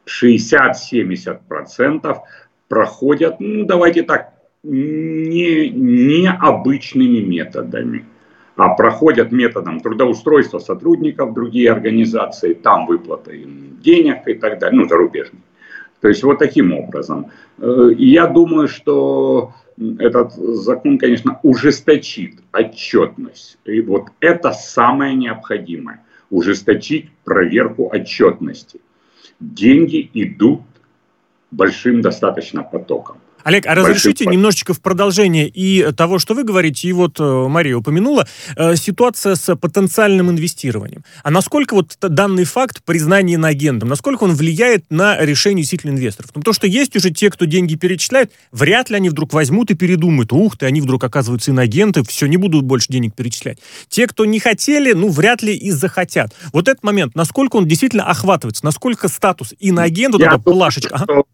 60-70% 0.06 2.18
проходят, 2.68 3.40
ну 3.40 3.66
давайте 3.66 4.04
так, 4.04 4.34
не, 4.64 5.70
не 5.70 6.30
обычными 6.30 7.20
методами, 7.20 8.06
а 8.56 8.76
проходят 8.76 9.32
методом 9.32 9.80
трудоустройства 9.80 10.60
сотрудников 10.60 11.32
в 11.32 11.34
другие 11.34 11.72
организации, 11.72 12.54
там 12.54 12.86
выплата 12.88 13.32
им 13.32 13.80
денег 13.82 14.28
и 14.28 14.34
так 14.34 14.60
далее, 14.60 14.82
ну 14.82 14.88
зарубежных. 14.88 15.42
То 16.02 16.08
есть 16.08 16.24
вот 16.24 16.40
таким 16.40 16.74
образом. 16.74 17.32
Э, 17.58 17.90
я 17.98 18.28
думаю, 18.28 18.68
что 18.68 19.54
этот 20.00 20.34
закон, 20.34 20.98
конечно, 20.98 21.40
ужесточит 21.44 22.36
отчетность. 22.54 23.58
И 23.66 23.82
вот 23.82 24.10
это 24.20 24.52
самое 24.52 25.16
необходимое. 25.16 26.02
Ужесточить 26.30 27.10
проверку 27.24 27.90
отчетности 27.92 28.80
деньги 29.40 30.10
идут 30.14 30.62
большим 31.52 32.02
достаточно 32.02 32.64
потоком. 32.64 33.18
Олег, 33.46 33.68
а 33.68 33.76
разрешите 33.76 34.26
немножечко 34.26 34.74
в 34.74 34.82
продолжение 34.82 35.48
и 35.48 35.92
того, 35.92 36.18
что 36.18 36.34
вы 36.34 36.44
говорите, 36.44 36.88
и 36.88 36.92
вот 36.94 37.20
э, 37.20 37.48
Мария 37.48 37.78
упомянула, 37.78 38.28
э, 38.56 38.76
ситуация 38.76 39.36
с 39.36 39.56
потенциальным 39.56 40.32
инвестированием. 40.32 41.04
А 41.22 41.30
насколько 41.30 41.76
вот 41.76 41.96
данный 42.02 42.44
факт 42.44 42.84
признания 42.84 43.36
иноагентом, 43.36 43.88
насколько 43.88 44.24
он 44.24 44.34
влияет 44.34 44.86
на 44.90 45.24
решение 45.24 45.62
действительно 45.62 45.92
инвесторов? 45.92 46.32
Ну, 46.34 46.42
потому 46.42 46.56
что 46.56 46.66
есть 46.66 46.96
уже 46.96 47.12
те, 47.12 47.30
кто 47.30 47.46
деньги 47.46 47.76
перечисляют, 47.76 48.32
вряд 48.52 48.90
ли 48.90 48.96
они 48.96 49.12
вдруг 49.12 49.32
возьмут 49.32 49.70
и 49.70 49.76
передумают, 49.76 50.34
ух 50.34 50.58
ты, 50.58 50.66
они 50.66 50.82
вдруг 50.82 51.04
оказываются 51.04 51.52
иноагенты, 51.52 52.04
все, 52.04 52.26
не 52.26 52.38
будут 52.38 52.66
больше 52.66 52.88
денег 52.92 53.14
перечислять. 53.14 53.60
Те, 53.90 54.08
кто 54.08 54.26
не 54.26 54.40
хотели, 54.40 54.94
ну, 54.94 55.10
вряд 55.10 55.44
ли 55.44 55.56
и 55.56 55.70
захотят. 55.70 56.34
Вот 56.52 56.68
этот 56.68 56.84
момент, 56.84 57.14
насколько 57.14 57.58
он 57.58 57.68
действительно 57.68 58.06
охватывается, 58.06 58.66
насколько 58.66 59.08
статус 59.08 59.54
иноагента, 59.60 60.18
вот 60.18 60.26
эта 60.26 60.40
плашечка... 60.40 60.98
Что 60.98 61.26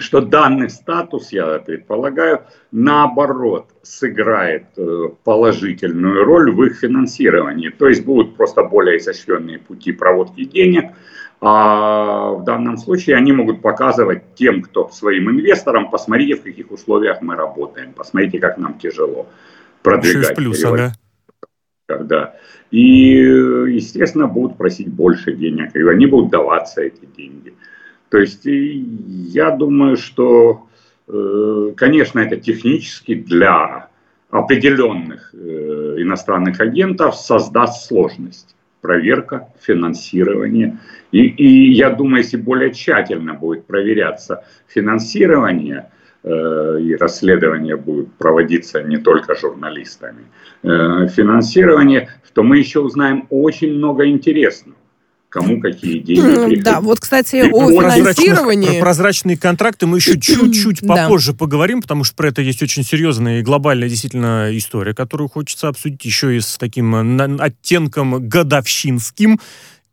что 0.00 0.20
данный 0.20 0.70
статус, 0.70 1.32
я 1.32 1.58
предполагаю, 1.58 2.42
наоборот, 2.70 3.66
сыграет 3.82 4.66
э, 4.76 5.08
положительную 5.24 6.24
роль 6.24 6.52
в 6.52 6.62
их 6.62 6.78
финансировании. 6.78 7.68
То 7.68 7.88
есть 7.88 8.04
будут 8.04 8.36
просто 8.36 8.62
более 8.64 8.98
изощренные 8.98 9.58
пути 9.58 9.92
проводки 9.92 10.44
денег, 10.44 10.92
а 11.40 12.30
в 12.32 12.44
данном 12.44 12.76
случае 12.76 13.16
они 13.16 13.32
могут 13.32 13.62
показывать 13.62 14.34
тем, 14.36 14.62
кто 14.62 14.88
своим 14.90 15.30
инвесторам, 15.30 15.90
посмотрите, 15.90 16.36
в 16.36 16.42
каких 16.42 16.70
условиях 16.70 17.20
мы 17.20 17.34
работаем, 17.34 17.92
посмотрите, 17.92 18.38
как 18.38 18.58
нам 18.58 18.78
тяжело 18.78 19.26
продвигать. 19.82 20.36
плюс, 20.36 20.64
ага. 20.64 20.92
Да. 21.88 22.36
И, 22.70 23.16
естественно, 23.18 24.28
будут 24.28 24.56
просить 24.56 24.88
больше 24.88 25.32
денег, 25.32 25.74
и 25.74 25.80
они 25.80 26.06
будут 26.06 26.30
даваться 26.30 26.80
эти 26.80 27.04
деньги. 27.04 27.54
То 28.12 28.18
есть 28.18 28.42
я 28.44 29.52
думаю, 29.52 29.96
что, 29.96 30.66
э, 31.08 31.72
конечно, 31.74 32.20
это 32.20 32.36
технически 32.36 33.14
для 33.14 33.88
определенных 34.28 35.30
э, 35.32 35.94
иностранных 35.96 36.60
агентов 36.60 37.16
создаст 37.16 37.86
сложность. 37.86 38.54
Проверка, 38.82 39.48
финансирование. 39.62 40.78
И, 41.10 41.20
и 41.20 41.72
я 41.72 41.88
думаю, 41.88 42.18
если 42.18 42.36
более 42.36 42.74
тщательно 42.74 43.32
будет 43.32 43.64
проверяться 43.64 44.44
финансирование, 44.68 45.90
э, 46.22 46.80
и 46.82 46.94
расследование 46.96 47.76
будет 47.76 48.12
проводиться 48.18 48.82
не 48.82 48.98
только 48.98 49.34
журналистами, 49.34 50.24
финансирование, 50.62 52.10
то 52.34 52.42
мы 52.42 52.58
еще 52.58 52.80
узнаем 52.80 53.26
очень 53.30 53.72
много 53.72 54.06
интересного 54.06 54.76
кому 55.32 55.60
какие 55.60 55.98
деньги 56.00 56.56
Да, 56.56 56.80
вот, 56.80 57.00
кстати, 57.00 57.36
о 57.50 57.70
финансировании... 57.70 58.78
Про 58.78 58.92
прозрачные 58.92 59.36
контракты 59.36 59.86
мы 59.86 59.98
еще 59.98 60.12
чуть-чуть 60.20 60.86
попозже 60.86 61.32
поговорим, 61.32 61.82
потому 61.82 62.04
что 62.04 62.14
про 62.14 62.28
это 62.28 62.42
есть 62.42 62.62
очень 62.62 62.84
серьезная 62.84 63.40
и 63.40 63.42
глобальная 63.42 63.88
действительно 63.88 64.50
история, 64.52 64.94
которую 64.94 65.28
хочется 65.28 65.68
обсудить 65.68 66.04
еще 66.04 66.36
и 66.36 66.40
с 66.40 66.58
таким 66.58 66.94
оттенком 67.40 68.28
годовщинским 68.28 69.40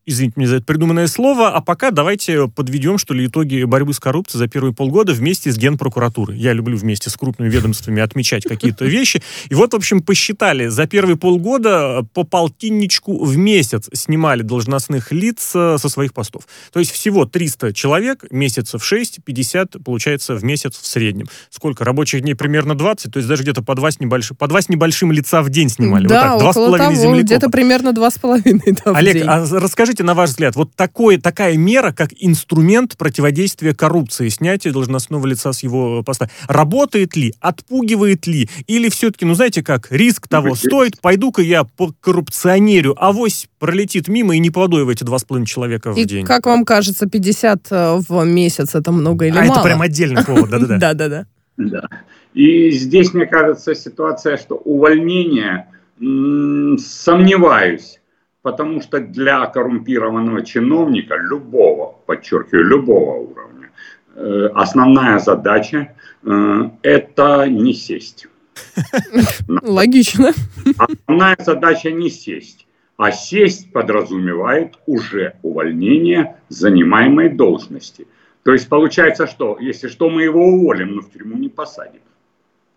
извините 0.09 0.33
мне 0.35 0.47
за 0.47 0.57
это 0.57 0.65
придуманное 0.65 1.07
слово, 1.07 1.49
а 1.49 1.61
пока 1.61 1.91
давайте 1.91 2.47
подведем, 2.47 2.97
что 2.97 3.13
ли, 3.13 3.27
итоги 3.27 3.63
борьбы 3.63 3.93
с 3.93 3.99
коррупцией 3.99 4.39
за 4.39 4.47
первые 4.47 4.73
полгода 4.73 5.13
вместе 5.13 5.51
с 5.51 5.57
Генпрокуратурой. 5.57 6.37
Я 6.37 6.53
люблю 6.53 6.77
вместе 6.77 7.09
с 7.09 7.15
крупными 7.15 7.49
ведомствами 7.49 8.01
отмечать 8.01 8.43
какие-то 8.43 8.85
вещи. 8.85 9.21
И 9.49 9.55
вот, 9.55 9.73
в 9.73 9.75
общем, 9.75 10.01
посчитали, 10.01 10.67
за 10.67 10.87
первые 10.87 11.17
полгода 11.17 12.05
по 12.13 12.23
полтинничку 12.23 13.23
в 13.23 13.37
месяц 13.37 13.89
снимали 13.93 14.41
должностных 14.41 15.11
лиц 15.11 15.51
э, 15.53 15.77
со 15.79 15.89
своих 15.89 16.13
постов. 16.13 16.43
То 16.71 16.79
есть 16.79 16.91
всего 16.91 17.25
300 17.25 17.73
человек, 17.73 18.25
месяцев 18.31 18.83
6, 18.83 19.19
50, 19.23 19.77
получается, 19.85 20.35
в 20.35 20.43
месяц 20.43 20.77
в 20.79 20.85
среднем. 20.85 21.27
Сколько? 21.49 21.85
Рабочих 21.85 22.21
дней 22.21 22.33
примерно 22.33 22.75
20, 22.75 23.13
то 23.13 23.17
есть 23.17 23.29
даже 23.29 23.43
где-то 23.43 23.61
по 23.61 23.75
два 23.75 23.91
с 23.91 23.99
небольшим, 23.99 24.35
по 24.37 24.47
два 24.47 24.61
с 24.61 24.69
небольшим 24.69 25.11
лица 25.11 25.41
в 25.41 25.49
день 25.49 25.69
снимали. 25.69 26.07
Да, 26.07 26.33
вот 26.33 26.39
так, 26.39 26.49
около 26.57 26.77
того, 26.77 27.19
где-то 27.19 27.49
примерно 27.49 27.93
два 27.93 28.09
с 28.09 28.17
половиной. 28.17 28.75
Олег, 28.85 29.23
а 29.27 29.45
расскажите, 29.51 29.99
Скажите, 30.00 30.08
на 30.08 30.13
ваш 30.13 30.29
взгляд, 30.29 30.56
вот 30.56 30.74
такое, 30.77 31.20
такая 31.20 31.58
мера, 31.58 31.91
как 31.91 32.12
инструмент 32.20 32.98
противодействия 32.98 33.74
коррупции, 33.74 34.29
снятие 34.29 34.72
должностного 34.72 35.27
лица 35.27 35.51
с 35.51 35.62
его 35.62 36.03
поста, 36.03 36.29
работает 36.48 37.18
ли, 37.18 37.34
отпугивает 37.41 38.25
ли, 38.25 38.50
или 38.68 38.88
все-таки, 38.88 39.25
ну 39.25 39.34
знаете 39.34 39.62
как, 39.62 39.91
риск 39.91 40.29
того 40.29 40.56
стоит, 40.56 41.01
пойду-ка 41.01 41.41
я 41.41 41.65
по 41.65 41.91
коррупционерю, 42.00 42.96
авось 42.98 43.50
пролетит 43.60 44.08
мимо 44.08 44.38
и 44.38 44.39
не 44.39 44.51
попаду 44.51 44.86
в 44.86 44.89
эти 44.89 45.03
два 45.03 45.20
с 45.20 45.25
половиной 45.25 45.48
человека 45.48 45.91
в 45.91 45.98
и 45.98 46.06
день. 46.06 46.25
как 46.25 46.46
вам 46.46 46.63
кажется, 46.63 47.06
50 47.06 47.68
э, 47.70 48.00
в 48.08 48.24
месяц 48.24 48.75
это 48.75 48.94
много 48.94 49.25
или 49.25 49.38
а 49.38 49.41
мало? 49.41 49.51
это 49.51 49.63
прям 49.63 49.82
отдельный 49.82 50.24
повод, 50.24 50.50
да-да-да. 50.50 50.77
Да-да-да. 50.79 51.25
Да. 51.58 51.89
И 52.34 52.72
здесь, 52.72 53.13
мне 53.13 53.25
кажется, 53.25 53.75
ситуация, 53.75 54.38
что 54.38 54.56
увольнение, 54.56 55.68
сомневаюсь, 56.00 57.99
Потому 58.41 58.81
что 58.81 59.00
для 59.00 59.46
коррумпированного 59.48 60.46
чиновника 60.46 61.15
любого, 61.17 61.98
подчеркиваю, 62.05 62.65
любого 62.65 63.15
уровня, 63.15 63.72
э, 64.15 64.50
основная 64.53 65.19
задача 65.19 65.93
э,– 66.24 66.69
это 66.81 67.48
не 67.50 67.74
сесть. 67.74 68.27
Логично. 69.48 70.31
Основная 70.77 71.38
задача 71.39 71.91
не 71.91 72.10
сесть, 72.10 72.65
а 72.98 73.12
сесть 73.12 73.74
подразумевает 73.74 74.77
уже 74.86 75.36
увольнение 75.43 76.38
занимаемой 76.50 77.29
должности. 77.29 78.08
То 78.43 78.53
есть 78.53 78.69
получается 78.69 79.27
что? 79.27 79.58
Если 79.60 79.89
что, 79.89 80.10
мы 80.10 80.24
его 80.24 80.46
уволим, 80.46 80.96
но 80.96 81.01
в 81.01 81.12
тюрьму 81.12 81.38
не 81.38 81.50
посадим. 81.50 82.01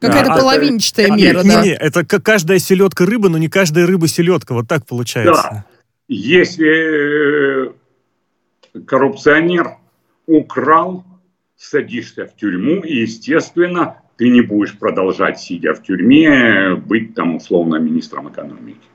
Какая-то 0.02 0.30
да. 0.30 0.36
половинчатая 0.36 1.06
это, 1.06 1.14
мера, 1.14 1.42
не, 1.42 1.48
да? 1.48 1.62
Не, 1.62 1.68
не, 1.68 1.74
это 1.76 2.04
каждая 2.04 2.58
селедка 2.58 3.06
рыба, 3.06 3.28
но 3.28 3.38
не 3.38 3.48
каждая 3.48 3.86
рыба 3.86 4.08
селедка. 4.08 4.52
Вот 4.52 4.66
так 4.66 4.84
получается. 4.84 5.48
Да. 5.50 5.64
Если 6.08 7.68
э, 7.68 7.72
коррупционер 8.84 9.76
украл, 10.26 11.04
садишься 11.56 12.26
в 12.26 12.34
тюрьму, 12.34 12.80
и, 12.80 13.02
естественно, 13.02 13.98
ты 14.16 14.28
не 14.28 14.40
будешь 14.40 14.76
продолжать, 14.76 15.38
сидя 15.38 15.72
в 15.72 15.82
тюрьме, 15.82 16.74
быть 16.74 17.14
там 17.14 17.36
условно 17.36 17.76
министром 17.76 18.28
экономики. 18.28 18.88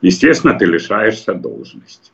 Естественно, 0.00 0.54
ты 0.58 0.64
лишаешься 0.64 1.34
должности. 1.34 2.12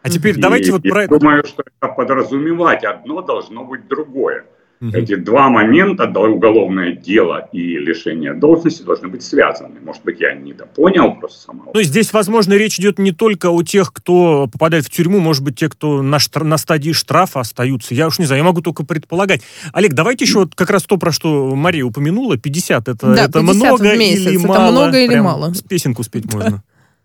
А 0.00 0.08
теперь 0.08 0.38
и, 0.38 0.40
давайте 0.40 0.72
вот 0.72 0.82
про 0.82 1.04
это. 1.04 1.18
Думаю, 1.18 1.44
что 1.44 1.62
это 1.62 1.92
подразумевать 1.92 2.84
одно 2.84 3.20
должно 3.20 3.64
быть 3.64 3.86
другое. 3.88 4.46
Угу. 4.88 4.96
Эти 4.96 5.14
два 5.16 5.48
момента, 5.48 6.04
уголовное 6.04 6.92
дело 6.92 7.48
и 7.52 7.78
лишение 7.78 8.34
должности, 8.34 8.82
должны 8.82 9.08
быть 9.08 9.22
связаны. 9.22 9.80
Может 9.82 10.02
быть, 10.04 10.20
я 10.20 10.34
недопонял 10.34 11.14
просто 11.14 11.40
самого. 11.40 11.70
Ну, 11.72 11.82
здесь, 11.82 12.12
возможно, 12.12 12.52
речь 12.54 12.78
идет 12.78 12.98
не 12.98 13.12
только 13.12 13.50
о 13.50 13.62
тех, 13.62 13.92
кто 13.92 14.48
попадает 14.52 14.84
в 14.84 14.90
тюрьму, 14.90 15.20
может 15.20 15.42
быть, 15.42 15.58
те, 15.58 15.68
кто 15.68 16.02
на, 16.02 16.18
штр- 16.18 16.44
на 16.44 16.58
стадии 16.58 16.92
штрафа 16.92 17.40
остаются. 17.40 17.94
Я 17.94 18.08
уж 18.08 18.18
не 18.18 18.26
знаю, 18.26 18.40
я 18.40 18.44
могу 18.44 18.60
только 18.60 18.84
предполагать. 18.84 19.42
Олег, 19.72 19.94
давайте 19.94 20.24
еще 20.24 20.40
вот 20.40 20.54
как 20.54 20.70
раз 20.70 20.82
то, 20.82 20.98
про 20.98 21.12
что 21.12 21.54
Мария 21.54 21.84
упомянула, 21.84 22.36
50 22.36 22.88
это, 22.88 23.14
да, 23.14 23.24
это 23.24 23.40
50 23.40 23.54
много 23.56 23.82
в 23.82 23.98
месяц. 23.98 24.20
или 24.20 24.38
это 24.38 24.48
мало? 24.48 24.70
много 24.70 24.98
или 24.98 25.08
Прям 25.08 25.24
мало? 25.24 25.52
С 25.54 25.62
песенку 25.62 26.02
спеть 26.02 26.32
можно. 26.32 26.62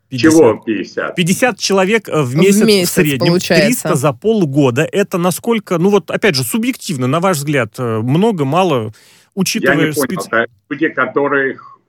50. 0.09 0.31
Чего 0.31 0.53
50? 0.65 1.15
50 1.15 1.59
человек 1.59 2.09
э, 2.09 2.21
в 2.21 2.35
месяц 2.35 2.61
в, 2.61 2.65
месяц, 2.65 2.89
в 2.89 2.93
среднем, 2.93 3.27
получается. 3.27 3.83
300 3.83 3.95
за 3.95 4.13
полгода. 4.13 4.87
Это 4.91 5.17
насколько, 5.17 5.77
ну 5.77 5.89
вот 5.89 6.09
опять 6.09 6.35
же, 6.35 6.43
субъективно, 6.43 7.07
на 7.07 7.19
ваш 7.19 7.37
взгляд, 7.37 7.73
э, 7.77 7.99
много, 7.99 8.45
мало, 8.45 8.91
учитывая... 9.35 9.77
Я 9.77 9.87
не 9.87 9.93
понял, 9.93 10.21
специ... 10.21 10.47
люди, 10.69 10.89
которых 10.89 11.79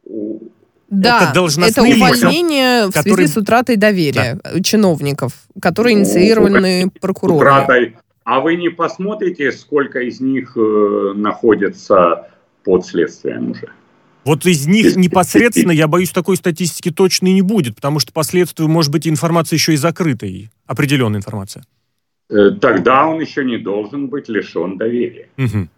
да, 0.90 1.30
это, 1.30 1.46
это 1.62 1.83
увольнение 1.83 2.87
лица, 2.87 2.88
в 2.88 2.92
связи 2.92 3.11
которые... 3.11 3.28
с 3.28 3.37
утратой 3.37 3.76
доверия 3.76 4.40
да. 4.42 4.61
чиновников, 4.61 5.33
которые 5.62 5.96
инициированы 5.96 6.87
ну, 6.87 6.90
прокурором. 7.00 7.38
Утратой. 7.38 7.96
А 8.24 8.40
вы 8.40 8.56
не 8.56 8.68
посмотрите, 8.70 9.52
сколько 9.52 10.00
из 10.00 10.20
них 10.20 10.52
э, 10.56 11.12
находятся 11.14 12.28
под 12.64 12.85
следствием 12.85 13.52
уже? 13.52 13.68
Вот 14.24 14.44
из 14.44 14.66
них 14.66 14.96
непосредственно, 14.96 15.72
я 15.72 15.88
боюсь, 15.88 16.11
такой 16.11 16.37
статистики 16.37 16.90
точно 16.90 17.26
не 17.26 17.42
будет, 17.42 17.76
потому 17.76 18.00
что 18.00 18.12
последствия 18.12 18.66
может 18.66 18.92
быть 18.92 19.09
информация 19.09 19.56
еще 19.56 19.72
и 19.72 19.76
закрытой, 19.76 20.50
определенная 20.66 21.18
информация. 21.18 21.64
Э, 22.28 22.50
тогда 22.61 23.06
он 23.06 23.20
еще 23.20 23.44
не 23.44 23.59
должен 23.59 24.09
быть 24.09 24.28
лишен 24.28 24.76
доверия. 24.76 25.28
Угу. 25.38 25.68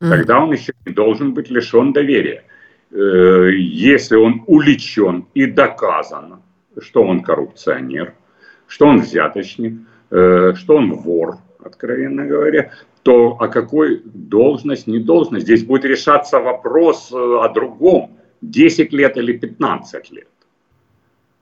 Тогда 0.00 0.40
он 0.40 0.52
еще 0.52 0.72
не 0.86 0.92
должен 0.92 1.34
быть 1.34 1.50
лишен 1.50 1.92
доверия. 1.92 2.44
Э, 2.90 3.50
если 3.52 4.16
он 4.16 4.44
уличен 4.46 5.26
и 5.34 5.46
доказано, 5.46 6.40
что 6.80 7.02
он 7.02 7.22
коррупционер, 7.22 8.14
что 8.66 8.86
он 8.86 9.00
взяточник, 9.00 9.74
э, 10.10 10.54
что 10.54 10.76
он 10.76 10.92
вор, 10.92 11.38
откровенно 11.62 12.24
говоря, 12.24 12.70
то 13.08 13.38
о 13.40 13.48
какой 13.48 14.02
должность, 14.04 14.86
не 14.86 14.98
должность. 14.98 15.46
Здесь 15.46 15.64
будет 15.64 15.86
решаться 15.86 16.40
вопрос 16.40 17.10
э, 17.10 17.16
о 17.16 17.48
другом. 17.48 18.18
10 18.42 18.92
лет 18.92 19.16
или 19.16 19.32
15 19.32 20.10
лет. 20.12 20.28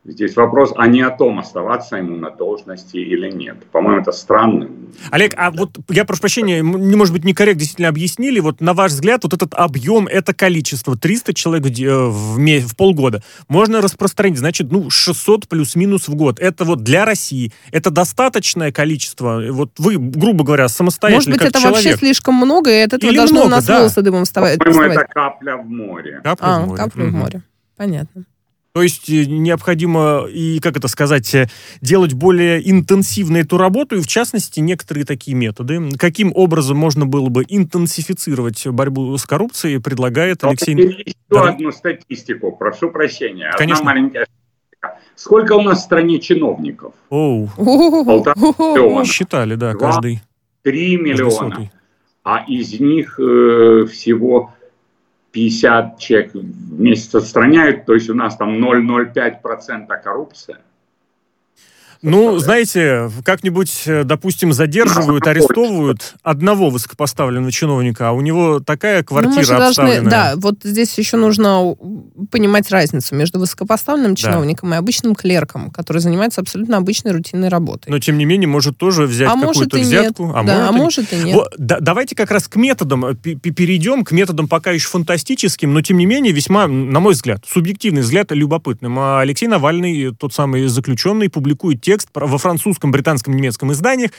Здесь 0.09 0.37
вопрос, 0.37 0.73
а 0.77 0.87
не 0.87 1.03
о 1.03 1.11
том, 1.11 1.41
оставаться 1.41 1.97
ему 1.97 2.17
на 2.17 2.31
должности 2.31 2.97
или 2.97 3.29
нет. 3.29 3.57
По-моему, 3.73 4.03
это 4.03 4.13
странно. 4.13 4.69
Олег, 5.11 5.35
а 5.37 5.51
вот 5.51 5.79
я 5.89 6.05
прошу 6.05 6.21
прощения, 6.21 6.61
не 6.61 6.95
может 6.95 7.13
быть, 7.13 7.25
некорректно 7.25 7.59
действительно 7.59 7.89
объяснили, 7.89 8.39
вот 8.39 8.61
на 8.61 8.73
ваш 8.73 8.93
взгляд, 8.93 9.25
вот 9.25 9.35
этот 9.35 9.53
объем, 9.55 10.07
это 10.07 10.33
количество, 10.33 10.97
300 10.97 11.35
человек 11.35 11.65
в, 11.65 11.81
э, 11.81 12.09
в, 12.09 12.67
в 12.69 12.77
полгода, 12.77 13.25
можно 13.49 13.81
распространить, 13.81 14.39
значит, 14.39 14.71
ну, 14.71 14.91
600 14.91 15.49
плюс-минус 15.49 16.07
в 16.07 16.15
год. 16.15 16.39
Это 16.39 16.65
вот 16.65 16.85
для 16.85 17.05
России, 17.05 17.53
это 17.73 17.91
достаточное 17.91 18.71
количество, 18.71 19.43
вот 19.51 19.73
вы, 19.79 19.97
грубо 19.97 20.45
говоря, 20.45 20.69
самостоятельно, 20.69 21.35
Может 21.35 21.43
быть, 21.43 21.51
это 21.51 21.61
человек. 21.61 21.85
вообще 21.85 21.99
слишком 21.99 22.35
много, 22.37 22.71
и 22.71 22.79
от 22.79 22.93
этого 22.93 23.11
Или 23.11 23.17
должно 23.17 23.41
много, 23.41 23.47
у 23.47 23.51
нас 23.51 23.65
да. 23.65 23.79
волосы 23.79 24.03
дымом 24.03 24.25
вставать? 24.25 24.59
По-моему, 24.61 24.95
это 24.95 25.05
капля 25.05 25.57
в 25.57 25.67
море. 25.67 26.21
Капля 26.23 26.47
а, 26.47 26.61
в 26.61 26.67
море. 26.69 26.83
капля 26.83 27.05
угу. 27.05 27.11
в 27.11 27.15
море. 27.15 27.43
Понятно. 27.77 28.25
То 28.77 28.83
есть 28.83 29.09
э, 29.09 29.25
необходимо 29.25 30.27
и, 30.31 30.61
как 30.61 30.77
это 30.77 30.87
сказать, 30.89 31.35
э, 31.35 31.49
делать 31.81 32.13
более 32.13 32.71
интенсивно 32.71 33.39
эту 33.39 33.57
работу, 33.57 33.97
и 33.97 34.03
в 34.03 34.07
частности 34.07 34.61
некоторые 34.61 35.07
такие 35.07 35.35
методы. 35.35 35.81
Каким 35.99 36.31
образом 36.35 36.77
можно 36.77 37.07
было 37.07 37.31
бы 37.31 37.47
интенсифицировать 37.49 38.67
борьбу 38.67 39.17
с 39.17 39.25
коррупцией, 39.25 39.81
предлагает 39.81 40.43
Но 40.43 40.51
Алексей... 40.51 40.75
Еще 40.75 41.15
да. 41.31 41.49
одну 41.49 41.73
статистику, 41.73 42.53
прошу 42.53 42.91
прощения. 42.91 43.51
Конечно. 43.57 43.81
Одна 43.81 43.93
маленькая 43.93 44.27
Сколько 45.15 45.55
у 45.55 45.63
нас 45.63 45.79
в 45.79 45.85
стране 45.85 46.19
чиновников? 46.19 46.93
Оу. 47.09 47.49
Полтора 47.57 48.35
миллиона. 48.37 49.07
Считали, 49.07 49.55
да, 49.55 49.73
каждый. 49.73 50.21
Три 50.61 50.99
миллиона. 50.99 51.71
А 52.25 52.45
из 52.47 52.79
них 52.79 53.19
э, 53.19 53.87
всего 53.91 54.53
50 55.37 55.99
человек 55.99 56.33
в 56.33 56.81
месяц 56.81 57.15
отстраняют, 57.15 57.85
то 57.85 57.93
есть 57.93 58.09
у 58.09 58.15
нас 58.15 58.39
там 58.39 58.57
0,05% 58.65 59.87
коррупция. 60.03 60.61
Ну, 62.07 62.39
знаете, 62.39 63.11
как-нибудь, 63.25 63.83
э, 63.87 64.05
допустим, 64.05 64.53
задерживают, 64.53 65.27
арестовывают 65.27 66.15
одного 66.23 66.71
высокопоставленного 66.71 67.51
чиновника, 67.51 68.11
а 68.11 68.13
у 68.13 68.21
него 68.21 68.61
такая 68.61 69.03
квартира 69.03 69.59
ну, 69.59 69.67
обставленная. 69.67 70.01
Должны, 70.03 70.11
да, 70.11 70.35
вот 70.37 70.61
здесь 70.63 70.97
еще 70.99 71.17
нужно 71.17 71.75
понимать 72.31 72.71
разницу 72.71 73.17
между 73.17 73.41
высокопоставленным 73.41 74.15
чиновником 74.15 74.71
да. 74.71 74.77
и 74.77 74.79
обычным 74.79 75.17
клерком, 75.17 75.73
который 75.73 75.99
занимается 75.99 76.41
абсолютно 76.41 76.77
обычной 76.77 77.11
рутинной 77.11 77.49
работой. 77.49 77.91
Но, 77.91 77.99
тем 77.99 78.19
не 78.19 78.25
менее, 78.25 78.47
может 78.47 78.79
тоже 78.79 79.07
взять 79.07 79.29
а 79.29 79.41
какую-то 79.41 79.77
взятку. 79.77 80.33
А, 80.33 80.45
да, 80.45 80.59
может, 80.59 80.69
а 80.69 80.73
может 80.73 81.13
и 81.13 81.17
нет. 81.17 81.35
Вот, 81.35 81.55
да, 81.59 81.81
давайте 81.81 82.15
как 82.15 82.31
раз 82.31 82.47
к 82.47 82.55
методам 82.55 83.05
э, 83.05 83.15
перейдем, 83.15 84.05
к 84.05 84.13
методам 84.13 84.47
пока 84.47 84.71
еще 84.71 84.87
фантастическим, 84.89 85.75
но, 85.75 85.83
тем 85.83 85.99
не 85.99 86.07
менее, 86.07 86.33
весьма, 86.33 86.69
на 86.69 87.01
мой 87.01 87.15
взгляд, 87.15 87.43
субъективный 87.53 88.03
взгляд, 88.03 88.31
любопытным. 88.31 88.97
А 89.01 89.21
Алексей 89.23 89.49
Навальный, 89.49 90.15
тот 90.15 90.33
самый 90.33 90.69
заключенный, 90.69 91.29
публикует 91.29 91.81
текст 91.81 91.96
во 92.15 92.39
французском, 92.39 92.91
британском, 92.91 93.35
немецком 93.35 93.73
изданиях 93.73 94.11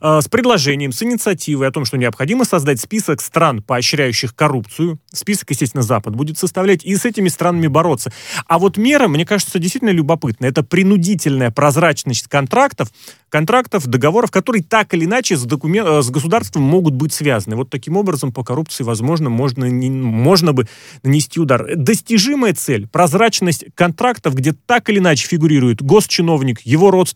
э, 0.00 0.20
с 0.20 0.28
предложением, 0.28 0.92
с 0.92 1.02
инициативой 1.02 1.68
о 1.68 1.70
том, 1.70 1.84
что 1.84 1.96
необходимо 1.96 2.44
создать 2.44 2.80
список 2.80 3.20
стран, 3.20 3.62
поощряющих 3.62 4.34
коррупцию. 4.34 4.98
Список, 5.12 5.50
естественно, 5.50 5.82
Запад 5.82 6.14
будет 6.14 6.38
составлять, 6.38 6.84
и 6.84 6.94
с 6.96 7.04
этими 7.04 7.28
странами 7.28 7.66
бороться. 7.66 8.12
А 8.46 8.58
вот 8.58 8.76
мера, 8.76 9.08
мне 9.08 9.24
кажется, 9.24 9.58
действительно 9.58 9.90
любопытная. 9.90 10.50
Это 10.50 10.62
принудительная 10.62 11.50
прозрачность 11.50 12.28
контрактов, 12.28 12.88
контрактов, 13.28 13.86
договоров, 13.86 14.30
которые 14.30 14.62
так 14.62 14.94
или 14.94 15.04
иначе 15.04 15.36
с, 15.36 15.44
документ, 15.44 15.88
э, 15.88 16.02
с 16.02 16.10
государством 16.10 16.62
могут 16.62 16.94
быть 16.94 17.12
связаны. 17.12 17.56
Вот 17.56 17.70
таким 17.70 17.96
образом 17.96 18.32
по 18.32 18.44
коррупции, 18.44 18.84
возможно, 18.84 19.30
можно, 19.30 19.64
не, 19.64 19.90
можно 19.90 20.52
бы 20.52 20.66
нанести 21.02 21.40
удар. 21.40 21.66
Достижимая 21.76 22.54
цель, 22.54 22.88
прозрачность 22.88 23.66
контрактов, 23.74 24.34
где 24.34 24.52
так 24.52 24.88
или 24.88 24.98
иначе 24.98 25.26
фигурирует 25.26 25.82
госчиновник, 25.82 26.60
его 26.62 26.90
родственник, 26.90 27.15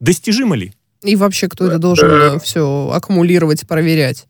достижима 0.00 0.56
ли? 0.56 0.72
И 1.02 1.16
вообще, 1.16 1.48
кто 1.48 1.66
это 1.66 1.78
должен 1.78 2.10
э, 2.10 2.38
все 2.40 2.90
аккумулировать, 2.92 3.66
проверять? 3.68 4.26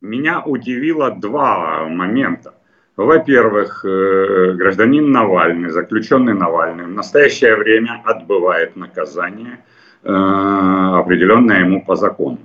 Меня 0.00 0.42
удивило 0.42 1.10
два 1.12 1.86
момента. 1.88 2.54
Во-первых, 2.96 3.84
э, 3.84 4.52
гражданин 4.54 5.10
Навальный, 5.10 5.70
заключенный 5.70 6.34
Навальный 6.34 6.84
в 6.84 6.90
настоящее 6.90 7.56
время 7.56 8.02
отбывает 8.04 8.76
наказание– 8.76 9.60
Э, 10.06 10.98
определенное 10.98 11.60
ему 11.60 11.82
по 11.82 11.96
закону. 11.96 12.38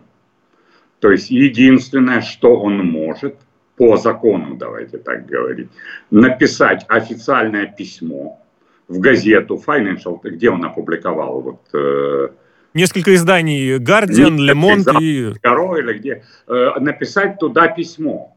То 1.02 1.12
есть 1.12 1.30
единственное, 1.30 2.22
что 2.22 2.56
он 2.56 2.78
может 2.86 3.36
по 3.76 3.98
закону, 3.98 4.56
давайте 4.56 4.98
так 4.98 5.26
говорить, 5.26 5.70
написать 6.10 6.86
официальное 6.88 7.66
письмо 7.66 8.40
в 8.90 9.00
газету 9.00 9.62
Financial, 9.66 10.20
где 10.22 10.50
он 10.50 10.66
опубликовал 10.66 11.42
вот 11.42 11.62
э, 11.74 12.30
несколько 12.74 13.16
изданий 13.16 13.78
Guardian, 13.78 14.38
Le 14.38 14.54
Monde 14.54 15.02
и 15.02 15.34
или 15.80 15.98
где 15.98 16.24
э, 16.48 16.80
написать 16.80 17.40
туда 17.40 17.68
письмо. 17.68 18.36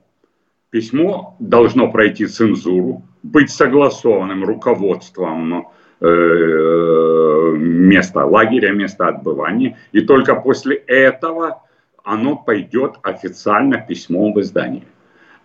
Письмо 0.71 1.37
должно 1.41 1.91
пройти 1.91 2.27
цензуру, 2.27 3.03
быть 3.23 3.51
согласованным 3.51 4.45
руководством 4.45 5.67
Э, 6.05 7.55
место 7.57 8.25
лагеря, 8.25 8.73
место 8.73 9.07
отбывания. 9.07 9.79
И 9.93 10.01
только 10.01 10.35
после 10.35 10.75
этого 10.75 11.63
оно 12.03 12.35
пойдет 12.35 12.95
официально 13.03 13.79
письмом 13.79 14.33
в 14.33 14.41
издание. 14.41 14.83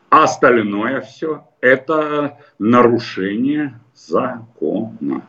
А 0.09 0.23
остальное 0.23 1.01
все 1.01 1.45
это 1.59 2.37
нарушение 2.59 3.79
закона. 3.93 5.21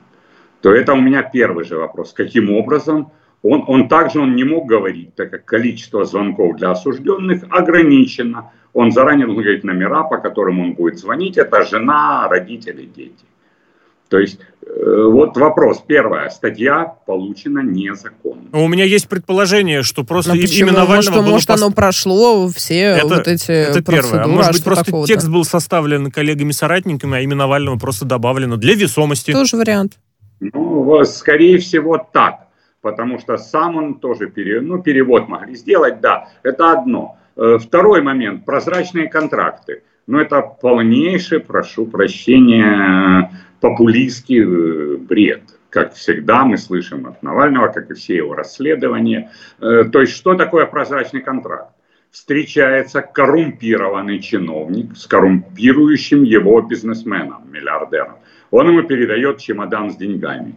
То 0.60 0.72
это 0.72 0.92
у 0.94 1.00
меня 1.00 1.22
первый 1.22 1.64
же 1.64 1.76
вопрос. 1.76 2.12
Каким 2.12 2.50
образом 2.50 3.10
он, 3.42 3.64
он 3.66 3.88
также 3.88 4.20
он 4.20 4.34
не 4.34 4.44
мог 4.44 4.66
говорить, 4.66 5.14
так 5.14 5.30
как 5.30 5.44
количество 5.44 6.04
звонков 6.04 6.56
для 6.56 6.70
осужденных 6.70 7.44
ограничено. 7.50 8.52
Он 8.72 8.92
заранее 8.92 9.26
должен 9.26 9.42
говорить 9.42 9.64
номера, 9.64 10.04
по 10.04 10.18
которым 10.18 10.60
он 10.60 10.74
будет 10.74 10.98
звонить. 10.98 11.38
Это 11.38 11.64
жена, 11.64 12.28
родители, 12.28 12.84
дети. 12.84 13.24
То 14.08 14.18
есть 14.18 14.38
э, 14.62 15.04
вот 15.10 15.36
вопрос. 15.36 15.82
Первая 15.86 16.30
статья 16.30 16.94
получена 17.06 17.60
незаконно. 17.60 18.48
У 18.52 18.68
меня 18.68 18.84
есть 18.84 19.08
предположение, 19.08 19.82
что 19.82 20.04
просто 20.04 20.34
Но 20.34 20.36
имя 20.36 20.72
Навального 20.72 20.96
может, 20.96 21.12
было... 21.14 21.30
Может, 21.32 21.48
пост... 21.48 21.62
оно 21.62 21.72
прошло 21.72 22.48
все 22.48 22.80
это, 22.80 23.06
вот 23.06 23.28
эти 23.28 23.50
Это 23.50 23.82
первое. 23.82 24.24
А 24.24 24.26
может 24.26 24.52
быть, 24.52 24.64
просто 24.64 24.84
такого-то? 24.86 25.12
текст 25.12 25.28
был 25.28 25.44
составлен 25.44 26.10
коллегами-соратниками, 26.10 27.18
а 27.18 27.20
имя 27.20 27.36
Навального 27.36 27.78
просто 27.78 28.04
добавлено 28.04 28.56
для 28.56 28.74
весомости. 28.74 29.32
Тоже 29.32 29.56
вариант. 29.56 29.98
Ну, 30.40 31.04
скорее 31.04 31.58
всего, 31.58 31.98
так. 32.12 32.46
Потому 32.80 33.18
что 33.18 33.36
сам 33.36 33.76
он 33.76 33.94
тоже 33.94 34.28
пере... 34.28 34.60
ну, 34.60 34.80
перевод 34.80 35.28
могли 35.28 35.54
сделать, 35.56 36.00
да. 36.00 36.28
Это 36.42 36.72
одно. 36.72 37.18
Э, 37.36 37.58
второй 37.60 38.02
момент. 38.02 38.44
Прозрачные 38.44 39.08
контракты. 39.08 39.82
Ну, 40.06 40.18
это 40.18 40.40
полнейший, 40.40 41.40
прошу 41.40 41.84
прощения, 41.84 43.30
популистский 43.60 44.42
э, 44.42 44.96
бред. 44.96 45.42
Как 45.70 45.94
всегда 45.94 46.44
мы 46.44 46.56
слышим 46.56 47.06
от 47.06 47.22
Навального, 47.22 47.68
как 47.68 47.90
и 47.90 47.94
все 47.94 48.16
его 48.16 48.34
расследования. 48.34 49.32
Э, 49.60 49.84
то 49.84 50.00
есть 50.00 50.12
что 50.12 50.34
такое 50.34 50.66
прозрачный 50.66 51.20
контракт? 51.20 51.74
Встречается 52.10 53.02
коррумпированный 53.02 54.20
чиновник 54.20 54.96
с 54.96 55.06
коррумпирующим 55.06 56.22
его 56.22 56.62
бизнесменом, 56.62 57.52
миллиардером. 57.52 58.16
Он 58.50 58.68
ему 58.68 58.82
передает 58.82 59.38
чемодан 59.38 59.90
с 59.90 59.96
деньгами. 59.96 60.54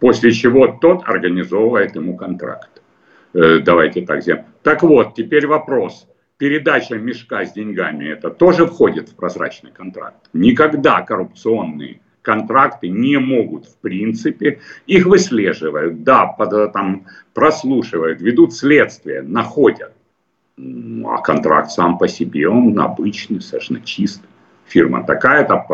После 0.00 0.32
чего 0.32 0.66
тот 0.66 1.06
организовывает 1.06 1.94
ему 1.94 2.16
контракт. 2.16 2.82
Э, 3.34 3.58
давайте 3.58 4.06
так 4.06 4.22
сделаем. 4.22 4.46
Так 4.62 4.82
вот, 4.82 5.14
теперь 5.14 5.46
вопрос 5.46 6.06
передача 6.38 6.96
мешка 6.96 7.44
с 7.44 7.52
деньгами, 7.52 8.06
это 8.06 8.30
тоже 8.30 8.66
входит 8.66 9.08
в 9.08 9.16
прозрачный 9.16 9.70
контракт. 9.70 10.28
Никогда 10.32 11.02
коррупционные 11.02 12.00
контракты 12.22 12.88
не 12.88 13.18
могут, 13.18 13.66
в 13.66 13.76
принципе, 13.76 14.60
их 14.86 15.06
выслеживают, 15.06 16.02
да, 16.04 16.26
под, 16.26 16.72
там, 16.72 17.06
прослушивают, 17.34 18.20
ведут 18.20 18.54
следствие, 18.54 19.22
находят. 19.22 19.92
А 20.56 21.18
контракт 21.18 21.70
сам 21.70 21.98
по 21.98 22.08
себе, 22.08 22.48
он 22.48 22.78
обычный, 22.78 23.40
совершенно 23.40 23.80
чистый 23.80 24.28
фирма 24.66 25.04
такая-то 25.04 25.66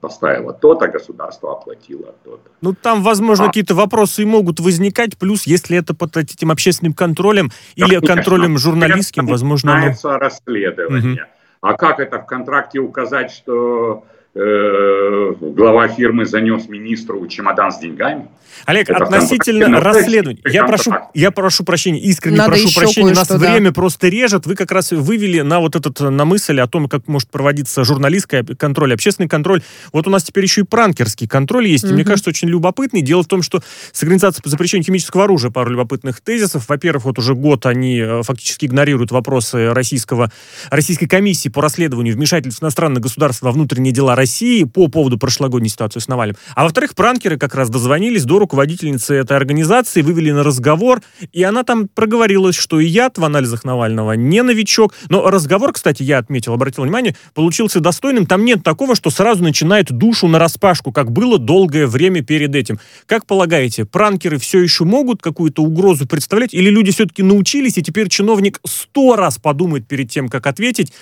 поставила 0.00 0.52
то-то, 0.52 0.88
государство 0.88 1.52
оплатило 1.52 2.14
то-то. 2.24 2.50
Ну, 2.60 2.74
там, 2.74 3.02
возможно, 3.02 3.44
а. 3.44 3.48
какие-то 3.48 3.74
вопросы 3.74 4.22
и 4.22 4.24
могут 4.24 4.60
возникать, 4.60 5.16
плюс, 5.16 5.46
если 5.46 5.78
это 5.78 5.94
под 5.94 6.16
этим 6.16 6.50
общественным 6.50 6.92
контролем 6.92 7.48
да, 7.48 7.86
или 7.86 7.94
конечно. 7.96 8.14
контролем 8.14 8.58
журналистским, 8.58 9.26
возможно... 9.26 9.74
Начинается 9.74 10.10
оно... 10.10 10.18
расследование. 10.18 11.22
Угу. 11.22 11.30
А 11.60 11.74
как 11.74 12.00
это 12.00 12.18
в 12.20 12.26
контракте 12.26 12.78
указать, 12.78 13.32
что 13.32 14.04
Э, 14.34 15.34
глава 15.40 15.88
фирмы 15.88 16.26
занес 16.26 16.68
министру 16.68 17.26
чемодан 17.28 17.72
с 17.72 17.78
деньгами. 17.78 18.28
Олег, 18.66 18.90
это 18.90 19.04
относительно 19.04 19.80
расследования, 19.80 20.40
я 20.44 20.64
прошу, 20.64 20.92
я 21.14 21.30
прошу 21.30 21.64
прощения, 21.64 22.00
искренне 22.00 22.38
Надо 22.38 22.50
прошу 22.50 22.74
прощения, 22.74 23.14
нас 23.14 23.28
да. 23.28 23.38
время 23.38 23.72
просто 23.72 24.08
режет. 24.08 24.46
Вы 24.46 24.54
как 24.56 24.70
раз 24.72 24.90
вывели 24.90 25.40
на 25.40 25.60
вот 25.60 25.76
этот, 25.76 26.00
на 26.00 26.24
мысль 26.24 26.60
о 26.60 26.66
том, 26.66 26.88
как 26.88 27.06
может 27.08 27.30
проводиться 27.30 27.84
журналистский 27.84 28.44
контроль, 28.56 28.92
общественный 28.92 29.28
контроль. 29.28 29.62
Вот 29.92 30.06
у 30.06 30.10
нас 30.10 30.24
теперь 30.24 30.44
еще 30.44 30.62
и 30.62 30.64
пранкерский 30.64 31.26
контроль 31.26 31.68
есть, 31.68 31.84
угу. 31.84 31.92
и 31.92 31.94
мне 31.94 32.04
кажется, 32.04 32.30
очень 32.30 32.48
любопытный. 32.48 33.00
Дело 33.00 33.22
в 33.22 33.28
том, 33.28 33.42
что 33.42 33.62
с 33.92 34.02
Организацией 34.02 34.42
по 34.42 34.50
запрещению 34.50 34.84
химического 34.84 35.24
оружия 35.24 35.50
пару 35.50 35.70
любопытных 35.70 36.20
тезисов. 36.20 36.68
Во-первых, 36.68 37.04
вот 37.04 37.18
уже 37.18 37.34
год 37.34 37.64
они 37.64 37.98
э, 37.98 38.22
фактически 38.22 38.66
игнорируют 38.66 39.10
вопросы 39.10 39.72
российского, 39.72 40.30
российской 40.70 41.06
комиссии 41.06 41.48
по 41.48 41.62
расследованию 41.62 42.14
вмешательств 42.14 42.62
иностранных 42.62 43.02
государств 43.02 43.42
во 43.42 43.52
внутренние 43.52 43.92
дела 43.92 44.14
России 44.18 44.64
по 44.64 44.88
поводу 44.88 45.16
прошлогодней 45.16 45.68
ситуации 45.68 46.00
с 46.00 46.08
Навальным. 46.08 46.36
А 46.54 46.64
во-вторых, 46.64 46.94
пранкеры 46.94 47.38
как 47.38 47.54
раз 47.54 47.70
дозвонились 47.70 48.24
до 48.24 48.40
руководительницы 48.40 49.14
этой 49.14 49.36
организации, 49.36 50.02
вывели 50.02 50.32
на 50.32 50.42
разговор, 50.42 51.00
и 51.32 51.42
она 51.42 51.62
там 51.62 51.86
проговорилась, 51.88 52.56
что 52.56 52.80
и 52.80 52.86
яд 52.86 53.18
в 53.18 53.24
анализах 53.24 53.64
Навального 53.64 54.12
не 54.12 54.42
новичок. 54.42 54.94
Но 55.08 55.30
разговор, 55.30 55.72
кстати, 55.72 56.02
я 56.02 56.18
отметил, 56.18 56.52
обратил 56.52 56.82
внимание, 56.82 57.14
получился 57.34 57.80
достойным. 57.80 58.26
Там 58.26 58.44
нет 58.44 58.62
такого, 58.64 58.96
что 58.96 59.10
сразу 59.10 59.42
начинает 59.44 59.92
душу 59.92 60.26
на 60.26 60.38
распашку, 60.38 60.90
как 60.90 61.12
было 61.12 61.38
долгое 61.38 61.86
время 61.86 62.24
перед 62.24 62.54
этим. 62.56 62.80
Как 63.06 63.24
полагаете, 63.24 63.84
пранкеры 63.84 64.38
все 64.38 64.60
еще 64.60 64.84
могут 64.84 65.22
какую-то 65.22 65.62
угрозу 65.62 66.06
представлять, 66.06 66.54
или 66.54 66.70
люди 66.70 66.90
все-таки 66.90 67.22
научились, 67.22 67.78
и 67.78 67.82
теперь 67.82 68.08
чиновник 68.08 68.60
сто 68.66 69.14
раз 69.14 69.38
подумает 69.38 69.86
перед 69.86 70.10
тем, 70.10 70.28
как 70.28 70.46
ответить 70.46 70.92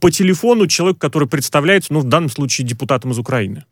по 0.00 0.10
телефону 0.10 0.66
человеку, 0.66 1.00
который 1.00 1.28
представляется, 1.28 1.92
ну, 1.92 2.00
в 2.00 2.04
данном 2.04 2.30
случае, 2.30 2.61
депутатом 2.66 3.10
из 3.10 3.18
Украины? 3.18 3.64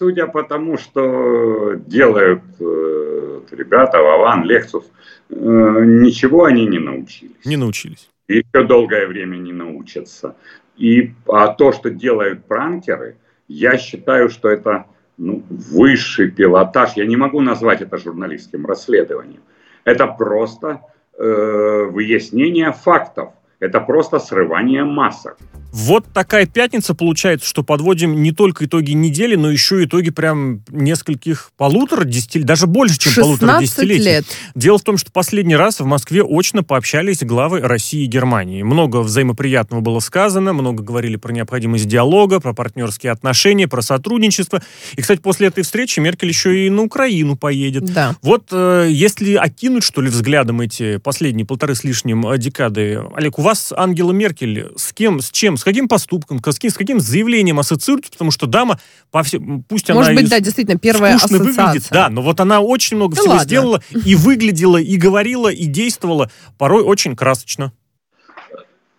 Судя 0.00 0.26
по 0.26 0.42
тому, 0.42 0.78
что 0.78 1.74
делают 1.74 2.42
э, 2.58 3.40
ребята, 3.52 3.98
Вован, 3.98 4.44
Лексус, 4.44 4.84
э, 5.30 5.34
ничего 5.34 6.44
они 6.44 6.66
не 6.66 6.78
научились. 6.78 7.44
Не 7.44 7.56
научились. 7.56 8.08
И 8.28 8.38
еще 8.38 8.64
долгое 8.66 9.06
время 9.06 9.36
не 9.36 9.52
научатся. 9.52 10.34
И 10.76 11.12
а 11.28 11.48
то, 11.48 11.72
что 11.72 11.90
делают 11.90 12.44
пранкеры, 12.46 13.16
я 13.48 13.76
считаю, 13.78 14.28
что 14.28 14.48
это 14.48 14.86
ну, 15.18 15.42
высший 15.50 16.30
пилотаж. 16.30 16.92
Я 16.96 17.06
не 17.06 17.16
могу 17.16 17.40
назвать 17.40 17.82
это 17.82 17.98
журналистским 17.98 18.66
расследованием. 18.66 19.42
Это 19.84 20.06
просто 20.06 20.80
э, 21.18 21.84
выяснение 21.90 22.72
фактов. 22.72 23.32
Это 23.62 23.78
просто 23.78 24.18
срывание 24.18 24.82
масок. 24.82 25.38
Вот 25.72 26.04
такая 26.12 26.44
пятница 26.44 26.94
получается, 26.94 27.48
что 27.48 27.62
подводим 27.62 28.22
не 28.22 28.32
только 28.32 28.66
итоги 28.66 28.92
недели, 28.92 29.36
но 29.36 29.50
еще 29.50 29.84
итоги 29.84 30.10
прям 30.10 30.62
нескольких 30.68 31.50
полутора 31.56 32.04
десятилетий, 32.04 32.46
даже 32.46 32.66
больше, 32.66 32.98
чем 32.98 33.14
полутора 33.14 33.58
десятилетий. 33.58 34.04
лет. 34.04 34.24
Дело 34.54 34.76
в 34.76 34.82
том, 34.82 34.98
что 34.98 35.10
последний 35.10 35.56
раз 35.56 35.80
в 35.80 35.86
Москве 35.86 36.22
очно 36.22 36.62
пообщались 36.62 37.22
главы 37.22 37.60
России 37.60 38.04
и 38.04 38.06
Германии. 38.06 38.62
Много 38.62 38.98
взаимоприятного 38.98 39.80
было 39.80 40.00
сказано, 40.00 40.52
много 40.52 40.82
говорили 40.82 41.16
про 41.16 41.32
необходимость 41.32 41.88
диалога, 41.88 42.38
про 42.38 42.52
партнерские 42.52 43.12
отношения, 43.12 43.66
про 43.66 43.80
сотрудничество. 43.80 44.60
И, 44.96 45.00
кстати, 45.00 45.20
после 45.20 45.48
этой 45.48 45.64
встречи 45.64 46.00
Меркель 46.00 46.28
еще 46.28 46.66
и 46.66 46.68
на 46.68 46.82
Украину 46.82 47.36
поедет. 47.36 47.84
Да. 47.84 48.14
Вот 48.20 48.48
э, 48.50 48.88
если 48.90 49.36
окинуть, 49.36 49.84
что 49.84 50.02
ли, 50.02 50.10
взглядом 50.10 50.60
эти 50.60 50.98
последние 50.98 51.46
полторы 51.46 51.74
с 51.74 51.82
лишним 51.82 52.26
декады, 52.36 53.00
Олег, 53.16 53.38
у 53.38 53.42
вас 53.42 53.51
Ангела 53.76 54.12
Меркель 54.12 54.72
с 54.76 54.92
кем, 54.92 55.20
с 55.20 55.30
чем, 55.30 55.56
с 55.56 55.64
каким 55.64 55.88
поступком, 55.88 56.38
с 56.38 56.42
каким, 56.42 56.70
с 56.70 56.74
каким 56.74 57.00
заявлением 57.00 57.58
ассоциируется, 57.58 58.12
потому 58.12 58.30
что 58.30 58.46
дама, 58.46 58.78
по 59.10 59.22
всем, 59.22 59.64
пусть 59.68 59.88
Может 59.88 60.10
она 60.10 60.20
быть, 60.20 60.30
да, 60.30 60.40
действительно, 60.40 60.78
первая 60.78 61.16
ассоциация. 61.16 61.66
выглядит, 61.66 61.88
да, 61.90 62.08
но 62.08 62.22
вот 62.22 62.40
она 62.40 62.60
очень 62.60 62.96
много 62.96 63.14
да 63.14 63.20
всего 63.20 63.34
ладно. 63.34 63.44
сделала, 63.44 63.82
и 64.04 64.14
выглядела, 64.14 64.78
и 64.78 64.96
говорила, 64.96 65.48
и 65.48 65.66
действовала, 65.66 66.30
порой 66.58 66.82
очень 66.82 67.16
красочно. 67.16 67.72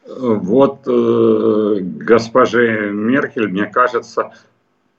Вот 0.06 0.82
э, 0.86 1.78
госпоже 1.82 2.92
Меркель, 2.92 3.48
мне 3.48 3.66
кажется, 3.66 4.32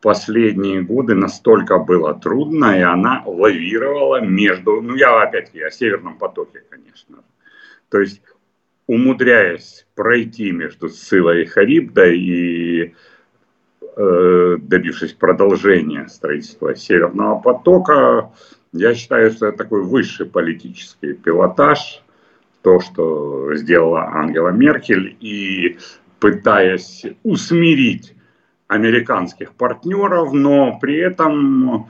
последние 0.05 0.83
годы 0.83 1.15
настолько 1.15 1.79
было 1.79 2.15
трудно, 2.15 2.77
и 2.79 2.83
она 2.83 3.23
лавировала 3.25 4.21
между, 4.21 4.83
ну 4.83 4.95
я 4.97 5.23
опять-таки 5.23 5.63
о 5.63 5.71
Северном 5.71 6.19
потоке, 6.19 6.63
конечно. 6.69 7.17
То 7.89 8.01
есть 8.01 8.21
умудряясь 8.87 9.87
пройти 9.95 10.53
между 10.53 10.89
Сцилой 10.89 11.43
и 11.43 11.47
Харибдой 11.47 12.19
и 12.19 12.95
э, 13.97 14.57
добившись 14.61 15.13
продолжения 15.13 16.09
строительства 16.09 16.75
Северного 16.75 17.41
потока, 17.41 18.31
я 18.73 18.95
считаю, 18.95 19.31
что 19.31 19.47
это 19.47 19.59
такой 19.59 19.83
высший 19.83 20.27
политический 20.27 21.15
пилотаж, 21.15 22.03
то, 22.63 22.81
что 22.81 23.55
сделала 23.55 24.09
Ангела 24.13 24.49
Меркель, 24.49 25.17
и 25.21 25.79
пытаясь 26.19 27.05
усмирить 27.23 28.15
американских 28.67 29.53
партнеров, 29.53 30.33
но 30.33 30.79
при 30.81 30.97
этом 30.97 31.89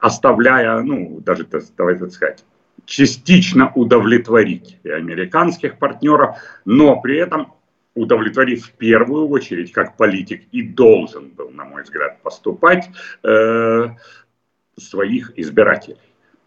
оставляя, 0.00 0.80
ну, 0.82 1.20
даже, 1.24 1.46
давайте 1.76 2.04
так 2.04 2.12
сказать, 2.12 2.44
частично 2.86 3.72
удовлетворить 3.74 4.78
и 4.82 4.90
американских 4.90 5.78
партнеров, 5.78 6.36
но 6.64 7.00
при 7.00 7.16
этом 7.18 7.54
удовлетворить 7.94 8.62
в 8.62 8.72
первую 8.72 9.28
очередь, 9.28 9.72
как 9.72 9.96
политик 9.96 10.42
и 10.50 10.62
должен 10.62 11.28
был, 11.28 11.50
на 11.50 11.64
мой 11.64 11.82
взгляд, 11.82 12.22
поступать, 12.22 12.88
э, 13.22 13.88
своих 14.78 15.32
избирателей. 15.36 15.98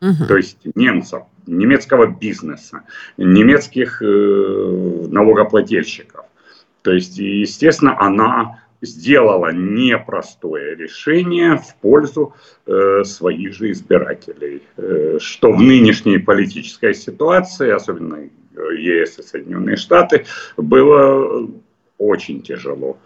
Угу. 0.01 0.25
То 0.27 0.37
есть 0.37 0.57
немцев, 0.75 1.23
немецкого 1.45 2.07
бизнеса, 2.07 2.81
немецких 3.17 4.01
э, 4.01 5.07
налогоплательщиков. 5.09 6.25
То 6.81 6.91
есть, 6.91 7.17
естественно, 7.17 7.99
она 7.99 8.64
сделала 8.81 9.51
непростое 9.51 10.75
решение 10.75 11.57
в 11.57 11.75
пользу 11.81 12.33
э, 12.65 13.03
своих 13.03 13.53
же 13.53 13.71
избирателей, 13.71 14.63
э, 14.77 15.17
что 15.19 15.51
в 15.51 15.61
нынешней 15.61 16.17
политической 16.17 16.93
ситуации, 16.93 17.69
особенно 17.71 18.29
ЕС 18.77 19.19
и 19.19 19.23
Соединенные 19.23 19.77
Штаты, 19.77 20.25
было 20.57 21.49
очень 21.97 22.41
тяжело. 22.41 22.97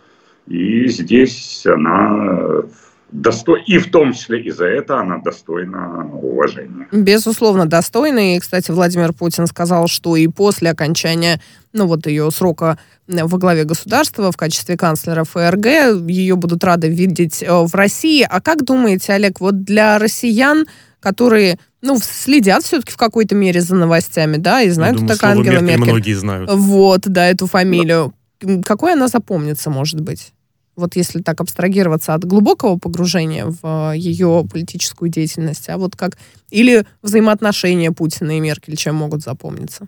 И 0.48 0.88
здесь 0.88 1.66
она 1.66 2.64
досто... 3.12 3.56
и 3.56 3.78
в 3.78 3.92
том 3.92 4.14
числе 4.14 4.42
и 4.42 4.52
за 4.52 4.66
это 4.66 5.00
она 5.00 5.18
достойна 5.18 6.10
уважения. 6.14 6.88
Безусловно, 6.92 7.66
достойна. 7.66 8.36
И, 8.36 8.40
кстати, 8.40 8.72
Владимир 8.72 9.14
Путин 9.14 9.48
сказал, 9.48 9.88
что 9.88 10.16
и 10.16 10.28
после 10.28 10.70
окончания 10.70 11.40
ну, 11.74 11.86
вот 11.86 12.08
ее 12.08 12.30
срока 12.32 12.78
во 13.08 13.38
главе 13.38 13.64
государства 13.64 14.32
в 14.32 14.38
качестве 14.38 14.78
канцлера 14.78 15.24
ФРГ 15.24 16.08
ее 16.08 16.36
будут 16.36 16.64
рады 16.64 16.90
видеть 16.90 17.44
э, 17.44 17.48
в 17.52 17.74
России. 17.74 18.26
А 18.28 18.42
как 18.42 18.64
думаете, 18.64 19.14
Олег, 19.14 19.40
вот 19.40 19.64
для 19.64 20.00
россиян, 20.00 20.66
которые 21.00 21.60
ну, 21.82 21.98
следят 22.02 22.64
все-таки 22.64 22.92
в 22.92 22.98
какой-то 22.98 23.36
мере 23.36 23.62
за 23.62 23.76
новостями, 23.76 24.38
да, 24.38 24.62
и 24.62 24.70
знают, 24.70 24.98
кто 24.98 25.08
такая 25.08 25.34
Ангела 25.34 25.60
Меркель. 25.60 25.84
многие 25.84 26.14
знают. 26.14 26.50
Вот, 26.52 27.02
да, 27.06 27.28
эту 27.28 27.48
фамилию. 27.48 28.14
Да. 28.42 28.62
Какой 28.64 28.94
она 28.94 29.08
запомнится, 29.08 29.70
может 29.70 30.02
быть? 30.02 30.34
Вот 30.80 30.96
если 30.96 31.22
так 31.22 31.42
абстрагироваться 31.42 32.14
от 32.16 32.26
глубокого 32.26 32.80
погружения 32.80 33.46
в 33.46 33.94
э, 33.94 33.98
ее 33.98 34.44
политическую 34.52 35.10
деятельность, 35.10 35.70
а 35.70 35.78
вот 35.78 35.96
как 35.96 36.18
или 36.50 36.86
взаимоотношения 37.04 37.92
Путина 37.92 38.38
и 38.38 38.40
Меркель, 38.40 38.76
чем 38.76 38.96
могут 38.96 39.22
запомниться? 39.22 39.88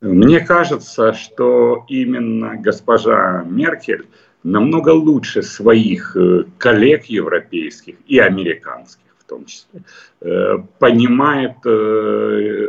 Мне 0.00 0.40
кажется, 0.40 1.12
что 1.12 1.84
именно 1.88 2.56
госпожа 2.56 3.42
Меркель 3.44 4.06
намного 4.44 4.90
лучше 4.90 5.42
своих 5.42 6.16
э, 6.16 6.44
коллег 6.58 7.06
европейских 7.06 7.96
и 8.06 8.18
американских 8.18 9.00
в 9.18 9.24
том 9.24 9.44
числе 9.44 9.82
э, 10.20 10.58
понимает 10.78 11.56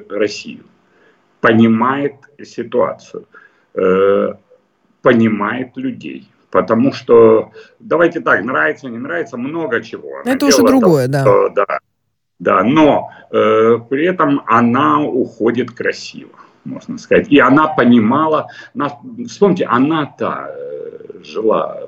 Россию, 0.09 0.63
понимает 1.39 2.15
ситуацию, 2.43 3.25
понимает 5.01 5.75
людей. 5.75 6.27
Потому 6.51 6.91
что, 6.91 7.51
давайте 7.79 8.19
так, 8.19 8.43
нравится, 8.43 8.89
не 8.89 8.97
нравится, 8.97 9.37
много 9.37 9.81
чего. 9.81 10.19
Она 10.23 10.33
Это 10.33 10.45
уже 10.45 10.57
другое, 10.63 11.07
да. 11.07 11.21
Что, 11.21 11.49
да. 11.49 11.65
Да, 12.39 12.63
но 12.63 13.11
э, 13.31 13.77
при 13.89 14.05
этом 14.05 14.41
она 14.47 14.99
уходит 14.99 15.71
красиво, 15.71 16.31
можно 16.65 16.97
сказать. 16.97 17.27
И 17.29 17.39
она 17.39 17.67
понимала, 17.67 18.47
нас, 18.73 18.93
вспомните, 19.27 19.65
она-то 19.65 20.49
э, 20.49 21.23
жила 21.23 21.81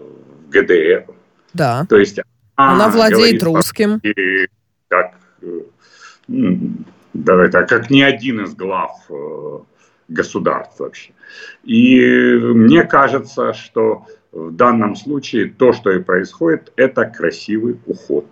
в 0.46 0.50
ГДР. 0.50 1.06
Да. 1.54 1.86
То 1.90 1.98
есть 1.98 2.20
она, 2.56 2.86
она 2.86 2.90
владеет 2.90 3.42
русским. 3.42 4.00
Как, 4.88 5.16
э, 5.42 5.62
давай 7.14 7.50
так, 7.50 7.68
как 7.68 7.90
ни 7.90 8.02
один 8.02 8.42
из 8.42 8.54
глав 8.54 8.92
э, 9.10 9.60
государств 10.08 10.80
вообще. 10.80 11.14
И 11.64 12.00
мне 12.38 12.84
кажется, 12.84 13.54
что 13.54 14.06
в 14.34 14.52
данном 14.52 14.96
случае 14.96 15.54
то, 15.58 15.74
что 15.74 15.92
и 15.92 16.02
происходит, 16.02 16.74
это 16.76 17.06
красивый 17.06 17.80
уход. 17.86 18.26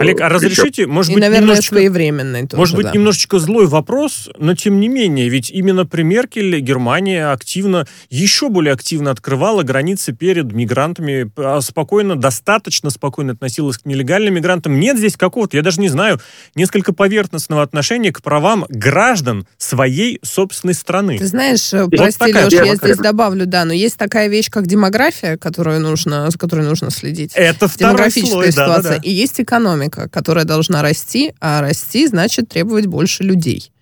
Олег, 0.00 0.20
а 0.20 0.28
разрешите, 0.28 0.86
может 0.86 1.10
И, 1.10 1.14
быть, 1.14 1.20
наверное, 1.20 1.42
немножечко... 1.42 1.74
своевременный 1.74 2.46
тоже, 2.46 2.56
Может 2.56 2.76
быть, 2.76 2.86
да. 2.86 2.92
немножечко 2.92 3.38
злой 3.38 3.66
вопрос, 3.66 4.28
но 4.38 4.54
тем 4.54 4.80
не 4.80 4.88
менее, 4.88 5.28
ведь 5.28 5.50
именно 5.50 5.84
при 5.84 6.02
Меркель 6.02 6.60
Германия 6.60 7.30
активно, 7.30 7.86
еще 8.08 8.48
более 8.48 8.72
активно 8.72 9.10
открывала 9.10 9.62
границы 9.62 10.12
перед 10.12 10.50
мигрантами, 10.52 11.30
а 11.36 11.60
спокойно, 11.60 12.16
достаточно 12.16 12.90
спокойно 12.90 13.34
относилась 13.34 13.78
к 13.78 13.84
нелегальным 13.84 14.34
мигрантам. 14.34 14.80
Нет 14.80 14.96
здесь 14.96 15.16
какого-то, 15.16 15.56
я 15.56 15.62
даже 15.62 15.80
не 15.80 15.88
знаю, 15.88 16.20
несколько 16.54 16.94
поверхностного 16.94 17.62
отношения 17.62 18.12
к 18.12 18.22
правам 18.22 18.64
граждан 18.70 19.46
своей 19.58 20.20
собственной 20.22 20.74
страны. 20.74 21.18
Ты 21.18 21.26
знаешь, 21.26 21.72
э, 21.74 21.82
Вот 21.84 21.90
прости, 21.96 22.18
такая 22.18 22.46
Леш, 22.46 22.52
я 22.54 22.76
здесь 22.76 22.96
добавлю, 22.96 23.46
да, 23.46 23.64
но 23.64 23.74
есть 23.74 23.98
такая 23.98 24.28
вещь, 24.28 24.48
как 24.50 24.66
демография, 24.66 25.36
которую 25.36 25.80
нужно, 25.80 26.30
с 26.30 26.36
которой 26.36 26.64
нужно 26.64 26.90
следить. 26.90 27.32
Это 27.34 27.68
второй 27.68 28.10
слой, 28.10 28.50
да, 28.52 28.66
да, 28.66 28.78
ситуация. 28.80 28.96
да. 28.96 29.02
И 29.02 29.10
есть 29.10 29.38
экономика, 29.40 29.65
которая 30.10 30.44
должна 30.44 30.82
расти, 30.82 31.34
а 31.40 31.60
расти 31.60 32.06
значит 32.06 32.48
требовать 32.48 32.86
больше 32.86 33.22
людей. 33.22 33.72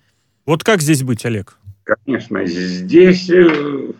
Вот 0.45 0.63
как 0.63 0.81
здесь 0.81 1.03
быть, 1.03 1.25
Олег? 1.25 1.57
Конечно, 1.83 2.45
здесь 2.45 3.29
э, 3.29 3.91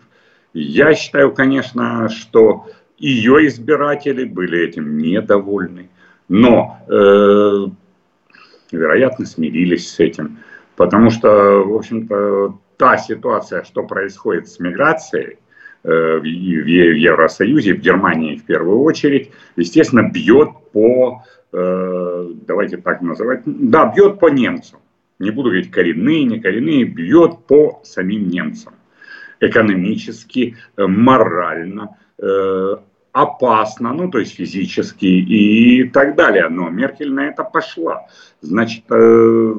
я 0.52 0.94
считаю, 0.94 1.32
конечно, 1.32 2.08
что 2.08 2.66
ее 2.98 3.46
избиратели 3.46 4.24
были 4.24 4.66
этим 4.66 4.98
недовольны, 4.98 5.88
но, 6.28 6.78
э, 6.88 7.66
вероятно, 8.72 9.26
смирились 9.26 9.92
с 9.92 10.00
этим, 10.00 10.38
потому 10.76 11.10
что, 11.10 11.28
в 11.62 11.74
общем-то, 11.74 12.58
та 12.76 12.96
ситуация, 12.96 13.64
что 13.64 13.82
происходит 13.82 14.48
с 14.48 14.58
миграцией 14.58 15.38
э, 15.84 16.18
в 16.18 16.24
Евросоюзе, 16.24 17.74
в 17.74 17.80
Германии 17.80 18.36
в 18.36 18.44
первую 18.44 18.80
очередь, 18.80 19.30
естественно, 19.56 20.08
бьет 20.10 20.48
по, 20.72 21.22
давайте 21.56 22.76
так 22.76 23.00
называть, 23.00 23.42
да, 23.46 23.90
бьет 23.94 24.18
по 24.18 24.28
немцам. 24.28 24.80
Не 25.18 25.30
буду 25.30 25.48
говорить 25.48 25.70
коренные, 25.70 26.24
не 26.24 26.40
коренные, 26.40 26.84
бьет 26.84 27.46
по 27.46 27.80
самим 27.84 28.28
немцам. 28.28 28.74
Экономически, 29.40 30.56
э, 30.76 30.86
морально, 30.86 31.96
э, 32.18 32.76
опасно, 33.12 33.94
ну, 33.94 34.10
то 34.10 34.18
есть 34.18 34.34
физически 34.34 35.06
и 35.06 35.84
так 35.88 36.16
далее. 36.16 36.48
Но 36.48 36.68
Меркель 36.68 37.12
на 37.12 37.26
это 37.28 37.44
пошла. 37.44 38.06
Значит, 38.42 38.84
э, 38.90 39.54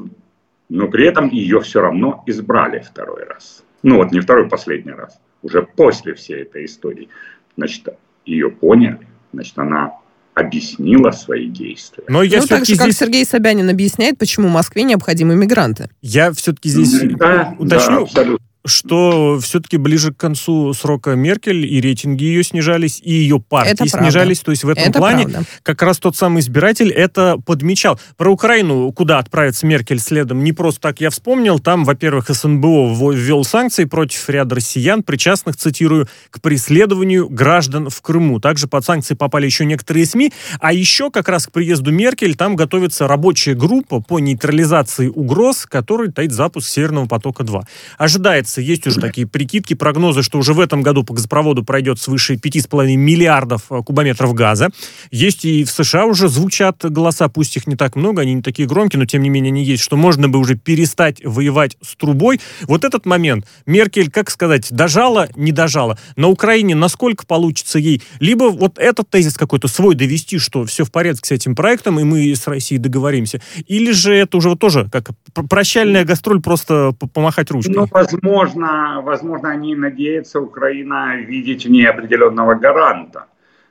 но 0.69 0.87
при 0.89 1.07
этом 1.07 1.29
ее 1.29 1.59
все 1.61 1.81
равно 1.81 2.23
избрали 2.27 2.79
второй 2.79 3.23
раз. 3.23 3.63
Ну, 3.83 3.97
вот 3.97 4.11
не 4.11 4.19
второй, 4.19 4.47
последний 4.47 4.91
раз. 4.91 5.19
Уже 5.41 5.63
после 5.63 6.13
всей 6.13 6.41
этой 6.41 6.65
истории. 6.65 7.09
Значит, 7.55 7.89
ее 8.25 8.49
поняли. 8.49 8.99
Значит, 9.33 9.57
она 9.57 9.93
объяснила 10.37 11.11
свои 11.11 11.47
действия. 11.47 12.03
Но 12.07 12.21
я 12.21 12.41
ну, 12.41 12.47
так 12.47 12.65
же, 12.65 12.75
как 12.75 12.85
здесь, 12.87 12.97
Сергей 12.97 13.25
Собянин 13.25 13.69
объясняет, 13.69 14.17
почему 14.17 14.47
Москве 14.47 14.83
необходимы 14.83 15.35
мигранты. 15.35 15.89
я 16.01 16.31
все-таки 16.31 16.69
здесь 16.69 16.91
Да, 17.17 17.55
уточню, 17.57 17.95
да, 17.95 17.97
абсолютно. 17.97 18.45
Что 18.67 19.39
все-таки 19.41 19.77
ближе 19.77 20.13
к 20.13 20.17
концу 20.17 20.73
срока 20.73 21.15
Меркель 21.15 21.65
и 21.65 21.81
рейтинги 21.81 22.23
ее 22.25 22.43
снижались, 22.43 22.99
и 23.03 23.11
ее 23.11 23.39
партии 23.39 23.71
Это 23.71 23.85
правда. 23.85 24.05
снижались. 24.11 24.39
То 24.41 24.51
есть 24.51 24.63
в 24.63 24.69
этом 24.69 24.83
Это 24.83 24.99
плане 24.99 25.23
правда. 25.27 25.43
как 25.63 25.81
раз 25.81 25.97
тот 25.99 26.15
самый 26.15 26.41
избиратель 26.41 26.91
это 26.91 27.37
подмечал. 27.45 27.99
Про 28.17 28.31
Украину, 28.31 28.91
куда 28.91 29.19
отправится 29.19 29.65
Меркель 29.65 29.99
следом, 29.99 30.43
не 30.43 30.53
просто 30.53 30.81
так 30.81 31.01
я 31.01 31.09
вспомнил. 31.09 31.59
Там, 31.59 31.83
во-первых, 31.85 32.29
СНБО 32.29 33.11
ввел 33.13 33.43
санкции 33.43 33.85
против 33.85 34.27
ряда 34.29 34.55
россиян, 34.55 35.03
причастных, 35.03 35.57
цитирую, 35.57 36.07
к 36.29 36.41
преследованию 36.41 37.29
граждан 37.29 37.89
в 37.89 38.01
Крыму. 38.01 38.39
Также 38.39 38.67
под 38.67 38.85
санкции 38.85 39.13
попали 39.15 39.45
еще 39.45 39.65
некоторые 39.65 40.05
СМИ. 40.05 40.31
А 40.59 40.73
еще 40.73 41.09
как 41.11 41.29
раз 41.29 41.47
к 41.47 41.51
приезду 41.51 41.91
Меркель 41.91 42.35
там 42.35 42.55
готовится 42.55 43.07
рабочая 43.07 43.53
группа 43.53 43.99
по 44.01 44.19
нейтрализации 44.19 45.07
угроз, 45.07 45.65
который 45.65 46.11
таит 46.11 46.31
запуск 46.31 46.67
Северного 46.67 47.05
потока-2. 47.07 47.63
Ожидается, 47.97 48.56
есть 48.61 48.87
уже 48.87 48.99
такие 48.99 49.27
прикидки, 49.27 49.73
прогнозы, 49.73 50.23
что 50.23 50.37
уже 50.37 50.53
в 50.53 50.59
этом 50.59 50.81
году 50.81 51.03
по 51.03 51.13
газопроводу 51.13 51.63
пройдет 51.63 51.99
свыше 51.99 52.35
5,5 52.35 52.95
миллиардов 52.95 53.63
э, 53.69 53.81
кубометров 53.83 54.33
газа. 54.33 54.69
Есть 55.11 55.45
и 55.45 55.63
в 55.63 55.71
США 55.71 56.05
уже 56.05 56.29
звучат 56.29 56.83
голоса, 56.83 57.27
пусть 57.29 57.57
их 57.57 57.67
не 57.67 57.75
так 57.75 57.95
много, 57.95 58.21
они 58.21 58.35
не 58.35 58.41
такие 58.41 58.67
громкие, 58.67 58.99
но 58.99 59.05
тем 59.05 59.23
не 59.23 59.29
менее 59.29 59.51
они 59.51 59.63
есть, 59.63 59.83
что 59.83 59.97
можно 59.97 60.29
бы 60.29 60.39
уже 60.39 60.55
перестать 60.55 61.23
воевать 61.23 61.77
с 61.81 61.95
трубой. 61.95 62.39
Вот 62.63 62.83
этот 62.83 63.05
момент 63.05 63.45
Меркель, 63.65 64.09
как 64.09 64.29
сказать, 64.29 64.67
дожала, 64.71 65.29
не 65.35 65.51
дожала. 65.51 65.97
На 66.15 66.27
Украине 66.27 66.75
насколько 66.75 67.25
получится 67.25 67.79
ей 67.79 68.01
либо 68.19 68.45
вот 68.45 68.77
этот 68.77 69.09
тезис 69.09 69.35
какой-то 69.35 69.67
свой 69.67 69.95
довести, 69.95 70.37
что 70.37 70.65
все 70.65 70.83
в 70.83 70.91
порядке 70.91 71.27
с 71.27 71.31
этим 71.31 71.55
проектом, 71.55 71.99
и 71.99 72.03
мы 72.03 72.33
с 72.33 72.47
Россией 72.47 72.79
договоримся, 72.79 73.41
или 73.67 73.91
же 73.91 74.13
это 74.13 74.37
уже 74.37 74.49
вот 74.49 74.59
тоже 74.59 74.89
как 74.91 75.09
пр- 75.33 75.47
прощальная 75.47 76.05
гастроль, 76.05 76.41
просто 76.41 76.93
помахать 77.13 77.51
ручкой? 77.51 77.75
Ну, 77.75 77.87
возможно, 77.89 78.46
возможно, 78.55 79.49
они 79.49 79.75
надеются, 79.75 80.39
Украина, 80.39 81.15
видеть 81.17 81.65
в 81.65 81.69
ней 81.69 81.85
определенного 81.85 82.55
гаранта. 82.55 83.25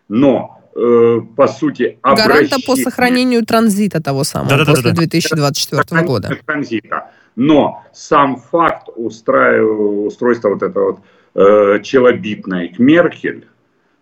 Но, 0.08 0.60
э, 0.74 1.20
по 1.36 1.46
сути, 1.48 1.98
Гаранта 2.02 2.26
по 2.28 2.32
обращение- 2.34 2.84
сохранению 2.84 3.46
транзита 3.46 4.02
того 4.02 4.24
самого 4.24 4.50
Да-да-да-да. 4.50 4.72
после 4.76 4.92
2024 4.92 6.02
года. 6.06 6.38
Транзита. 6.46 7.10
Но 7.36 7.82
сам 7.92 8.36
факт 8.36 8.88
устраив- 8.96 10.06
устройства 10.06 10.50
вот 10.50 10.62
этого 10.62 10.84
вот, 10.92 10.98
э, 11.34 11.82
челобитной 11.82 12.68
к 12.68 12.78
Меркель, 12.78 13.46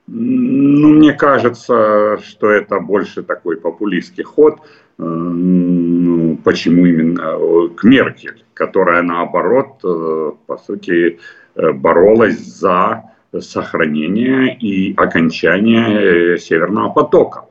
ну, 0.07 0.89
мне 0.89 1.13
кажется, 1.15 2.19
что 2.23 2.51
это 2.51 2.79
больше 2.81 3.23
такой 3.23 3.57
популистский 3.57 4.23
ход. 4.25 4.59
Э, 4.99 5.03
ну, 5.03 6.37
почему 6.39 6.87
именно 6.87 7.37
э, 7.37 7.69
к 7.75 7.85
Меркель, 7.85 8.45
которая 8.55 9.03
наоборот, 9.03 9.81
э, 9.85 10.33
по 10.47 10.57
сути, 10.59 11.19
боролась 11.55 12.41
за 12.41 13.05
сохранение 13.39 14.57
и 14.57 14.95
окончание 14.97 16.37
Северного 16.39 16.93
потока. 16.93 17.47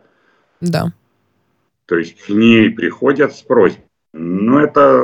Да. 0.59 0.91
То 1.85 1.97
есть 1.97 2.21
к 2.21 2.29
ней 2.29 2.69
приходят 2.69 3.33
с 3.33 3.41
просьбой. 3.41 3.85
Ну, 4.13 4.59
это, 4.59 5.01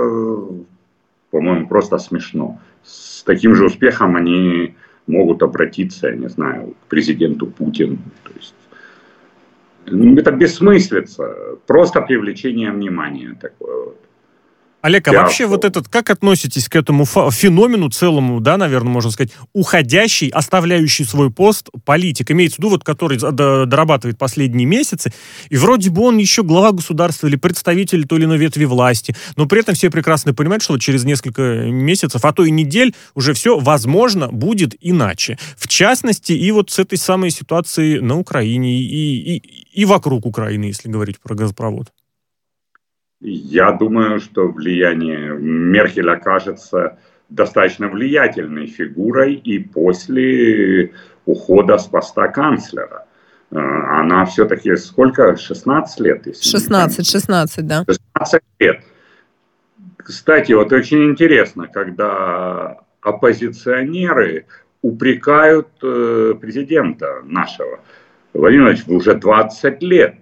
по-моему, 1.32 1.67
просто 1.67 1.97
смешно. 1.97 2.60
С 2.84 3.23
таким 3.23 3.56
же 3.56 3.65
успехом 3.65 4.15
они 4.17 4.75
могут 5.08 5.43
обратиться, 5.43 6.10
я 6.10 6.15
не 6.15 6.30
знаю, 6.30 6.75
к 6.84 6.89
президенту 6.89 7.47
Путину. 7.47 7.97
То 8.23 8.32
есть, 8.36 8.54
это 9.86 10.32
бессмыслица, 10.32 11.58
просто 11.68 12.02
привлечение 12.02 12.72
внимания 12.72 13.36
такое 13.39 13.86
вот. 13.86 14.09
Олег, 14.82 15.10
а 15.10 15.12
Я- 15.12 15.22
вообще 15.22 15.46
вот 15.46 15.65
этот, 15.65 15.89
как 15.89 16.10
относитесь 16.10 16.70
к 16.70 16.76
этому 16.76 17.06
феномену 17.06 17.89
целому, 17.89 18.39
да, 18.39 18.56
наверное, 18.56 18.92
можно 18.92 19.12
сказать, 19.12 19.32
уходящий, 19.54 20.30
оставляющий 20.30 21.04
свой 21.06 21.32
пост 21.32 21.70
политик, 21.84 22.32
имеется 22.32 22.56
в 22.56 22.60
виду, 22.60 22.70
вот, 22.70 22.84
который 22.86 23.18
дорабатывает 23.20 24.18
последние 24.18 24.65
месяцы, 24.65 25.12
и 25.50 25.58
вроде 25.58 25.89
бы 25.89 26.04
он 26.04 26.18
еще 26.18 26.44
глава 26.44 26.72
государства 26.72 27.28
или 27.28 27.36
представитель 27.36 28.08
той 28.08 28.20
или 28.20 28.26
иной 28.26 28.38
ветви 28.38 28.63
власти, 28.65 29.15
но 29.36 29.48
при 29.48 29.60
этом 29.60 29.76
все 29.76 29.89
прекрасно 29.89 30.34
понимают, 30.34 30.63
что 30.63 30.78
через 30.78 31.04
несколько 31.04 31.42
месяцев, 31.42 32.24
а 32.24 32.32
то 32.32 32.46
и 32.46 32.52
недель 32.52 32.96
уже 33.15 33.34
все, 33.34 33.60
возможно, 33.60 34.30
будет 34.30 34.76
иначе. 34.80 35.38
В 35.58 35.68
частности, 35.68 36.32
и 36.32 36.52
вот 36.52 36.70
с 36.70 36.80
этой 36.80 36.98
самой 36.98 37.32
ситуацией 37.32 38.00
на 38.00 38.18
Украине 38.18 38.80
и, 38.80 39.36
и, 39.36 39.82
и 39.82 39.86
вокруг 39.86 40.26
Украины, 40.26 40.65
если 40.65 40.89
говорить 40.89 41.20
про 41.22 41.36
газопровод. 41.36 41.89
Я 43.22 43.74
думаю, 43.74 44.20
что 44.20 44.48
влияние 44.48 45.38
Меркель 45.38 46.10
окажется 46.10 46.98
достаточно 47.28 47.90
влиятельной 47.90 48.68
фигурой 48.68 49.36
и 49.36 49.60
после 49.60 50.94
ухода 51.26 51.78
с 51.78 51.86
поста 51.86 52.30
канцлера. 52.30 53.06
Э, 53.52 53.58
Она 53.58 54.26
все-таки 54.26 54.76
сколько? 54.78 55.36
16 55.36 56.00
лет? 56.00 56.28
если 56.28 56.46
не 56.46 56.52
16, 56.52 57.08
16, 57.08 57.68
да. 57.68 57.86
16 57.88 58.42
лет. 58.60 58.84
Кстати, 59.98 60.54
вот 60.54 60.72
очень 60.72 61.12
интересно, 61.12 61.68
когда 61.68 62.80
оппозиционеры 63.02 64.46
упрекают 64.82 65.68
э, 65.84 66.36
президента 66.40 67.22
нашего. 67.26 67.82
Владимир 68.34 68.64
Владимирович, 68.64 68.88
вы 68.88 68.96
уже 68.96 69.14
20 69.16 69.84
лет. 69.84 70.16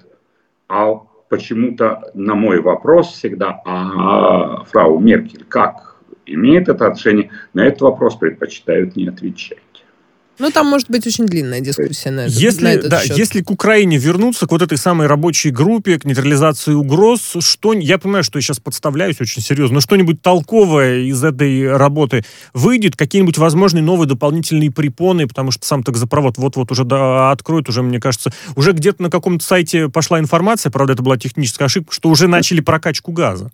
А 0.67 1.06
почему-то 1.29 2.11
на 2.13 2.35
мой 2.35 2.61
вопрос 2.61 3.13
всегда, 3.13 3.61
а 3.65 4.63
фрау 4.65 4.99
Меркель 4.99 5.45
как 5.47 5.97
имеет 6.25 6.69
это 6.69 6.87
отношение, 6.87 7.31
на 7.53 7.65
этот 7.65 7.81
вопрос 7.81 8.15
предпочитают 8.15 8.95
не 8.95 9.07
отвечать. 9.07 9.59
Ну, 10.39 10.51
там 10.51 10.67
может 10.67 10.89
быть 10.89 11.05
очень 11.07 11.25
длинная 11.25 11.61
дискуссия 11.61 12.11
на, 12.11 12.21
это, 12.21 12.31
если, 12.31 12.63
на 12.63 12.67
этот 12.73 12.89
да, 12.89 13.03
счет. 13.03 13.17
Если 13.17 13.41
к 13.41 13.49
Украине 13.49 13.97
вернуться, 13.97 14.45
к 14.45 14.51
вот 14.51 14.61
этой 14.61 14.77
самой 14.77 15.07
рабочей 15.07 15.49
группе, 15.49 15.97
к 15.97 16.05
нейтрализации 16.05 16.73
угроз, 16.73 17.37
что, 17.39 17.73
я 17.73 17.97
понимаю, 17.97 18.23
что 18.23 18.37
я 18.37 18.41
сейчас 18.41 18.59
подставляюсь 18.59 19.19
очень 19.19 19.41
серьезно, 19.41 19.75
но 19.75 19.81
что-нибудь 19.81 20.21
толковое 20.21 20.99
из 21.05 21.23
этой 21.23 21.75
работы 21.75 22.23
выйдет, 22.53 22.95
какие-нибудь 22.95 23.37
возможные 23.37 23.83
новые 23.83 24.07
дополнительные 24.07 24.71
препоны, 24.71 25.27
потому 25.27 25.51
что 25.51 25.65
сам 25.65 25.83
такзапровод 25.83 26.37
вот-вот 26.37 26.71
уже 26.71 26.83
да, 26.83 27.31
откроет, 27.31 27.69
уже, 27.69 27.81
мне 27.81 27.99
кажется, 27.99 28.31
уже 28.55 28.73
где-то 28.73 29.01
на 29.01 29.09
каком-то 29.09 29.43
сайте 29.43 29.89
пошла 29.89 30.19
информация, 30.19 30.71
правда, 30.71 30.93
это 30.93 31.03
была 31.03 31.17
техническая 31.17 31.65
ошибка, 31.65 31.93
что 31.93 32.09
уже 32.09 32.27
начали 32.27 32.61
прокачку 32.61 33.11
газа. 33.11 33.51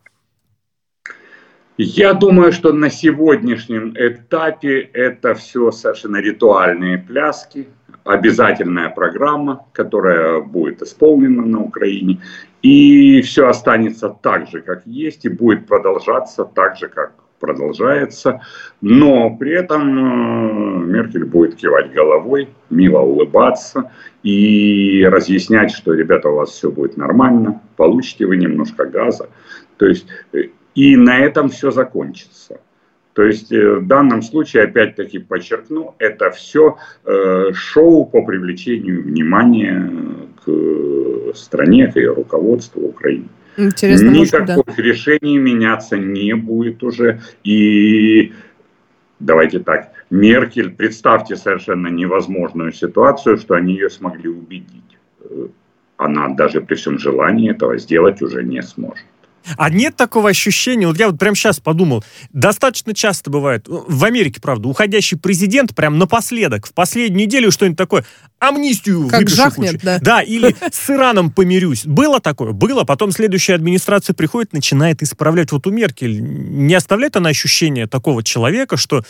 Я 1.78 2.14
думаю, 2.14 2.52
что 2.52 2.72
на 2.72 2.92
сегодняшнем 2.92 3.96
этапе 3.98 4.82
это 4.94 5.34
все 5.34 5.72
совершенно 5.72 6.18
ритуальные 6.18 7.00
пляски, 7.00 7.68
обязательная 8.04 8.90
программа, 8.90 9.66
которая 9.74 10.42
будет 10.42 10.84
исполнена 10.84 11.42
на 11.42 11.62
Украине, 11.62 12.22
и 12.62 13.22
все 13.24 13.48
останется 13.48 14.10
так 14.10 14.50
же, 14.50 14.62
как 14.62 14.86
есть, 14.86 15.26
и 15.26 15.30
будет 15.30 15.66
продолжаться 15.66 16.46
так 16.46 16.78
же, 16.78 16.90
как 16.90 17.14
продолжается, 17.40 18.42
но 18.80 19.36
при 19.36 19.54
этом 19.54 19.82
э, 19.82 20.86
Меркель 20.86 21.26
будет 21.26 21.56
кивать 21.56 21.92
головой, 21.92 22.50
мило 22.70 23.00
улыбаться 23.00 23.92
и 24.22 25.04
разъяснять, 25.10 25.72
что, 25.72 25.94
ребята, 25.94 26.30
у 26.30 26.36
вас 26.36 26.52
все 26.52 26.72
будет 26.72 26.98
нормально, 26.98 27.62
получите 27.76 28.28
вы 28.28 28.38
немножко 28.38 28.86
газа. 28.86 29.28
То 29.78 29.88
есть 29.88 30.06
э, 30.32 30.50
и 30.76 30.96
на 30.96 31.20
этом 31.20 31.50
все 31.50 31.72
закончится. 31.72 32.60
То 33.14 33.24
есть 33.24 33.52
э, 33.52 33.76
в 33.76 33.88
данном 33.88 34.22
случае, 34.22 34.64
опять-таки 34.64 35.20
подчеркну, 35.20 35.96
это 36.00 36.32
все 36.32 36.78
э, 37.06 37.54
шоу 37.54 38.06
по 38.06 38.24
привлечению 38.24 39.04
внимания 39.04 39.90
к 40.44 41.36
стране, 41.36 41.92
к 41.92 41.96
ее 41.96 42.14
руководству 42.14 42.82
Украины. 42.82 43.28
Интересно, 43.56 44.10
Никаких 44.10 44.56
может, 44.58 44.66
да. 44.66 44.82
решений 44.82 45.38
меняться 45.38 45.96
не 45.96 46.34
будет 46.34 46.84
уже. 46.84 47.22
И 47.44 48.34
давайте 49.20 49.60
так, 49.60 49.92
Меркель, 50.10 50.72
представьте 50.72 51.36
совершенно 51.36 51.88
невозможную 51.88 52.72
ситуацию, 52.72 53.38
что 53.38 53.54
они 53.54 53.74
ее 53.74 53.92
смогли 53.92 54.30
убедить. 54.30 54.98
Э, 55.22 55.48
она 55.98 56.30
даже 56.30 56.62
при 56.62 56.74
всем 56.76 56.98
желании 56.98 57.52
этого 57.52 57.78
сделать 57.78 58.24
уже 58.24 58.44
не 58.44 58.64
сможет. 58.64 59.06
А 59.58 59.70
нет 59.70 59.96
такого 59.96 60.30
ощущения, 60.30 60.88
вот 60.88 60.98
я 60.98 61.10
вот 61.10 61.20
прямо 61.20 61.36
сейчас 61.36 61.60
подумал, 61.60 62.04
достаточно 62.32 62.94
часто 62.94 63.30
бывает, 63.30 63.66
в 63.68 64.04
Америке, 64.04 64.42
правда, 64.42 64.68
уходящий 64.68 65.18
президент 65.18 65.76
прям 65.76 65.98
напоследок, 65.98 66.66
в 66.66 66.74
последнюю 66.74 67.28
неделю 67.28 67.52
что-нибудь 67.52 67.78
такое, 67.78 68.06
амнистию 68.40 69.08
как 69.08 69.30
жахнет, 69.30 69.82
да. 69.84 70.00
Да, 70.00 70.22
или 70.22 70.56
с 70.72 70.90
Ираном 70.90 71.32
помирюсь. 71.32 71.86
Было 71.86 72.20
такое? 72.20 72.52
Было. 72.52 72.84
Потом 72.84 73.12
следующая 73.12 73.56
администрация 73.56 74.14
приходит, 74.14 74.54
начинает 74.54 75.02
исправлять. 75.02 75.52
Вот 75.52 75.66
у 75.68 75.72
Меркель 75.72 76.22
не 76.22 76.74
оставляет 76.74 77.16
она 77.16 77.30
ощущение 77.30 77.88
такого 77.88 78.24
человека, 78.24 78.78
что 78.78 79.04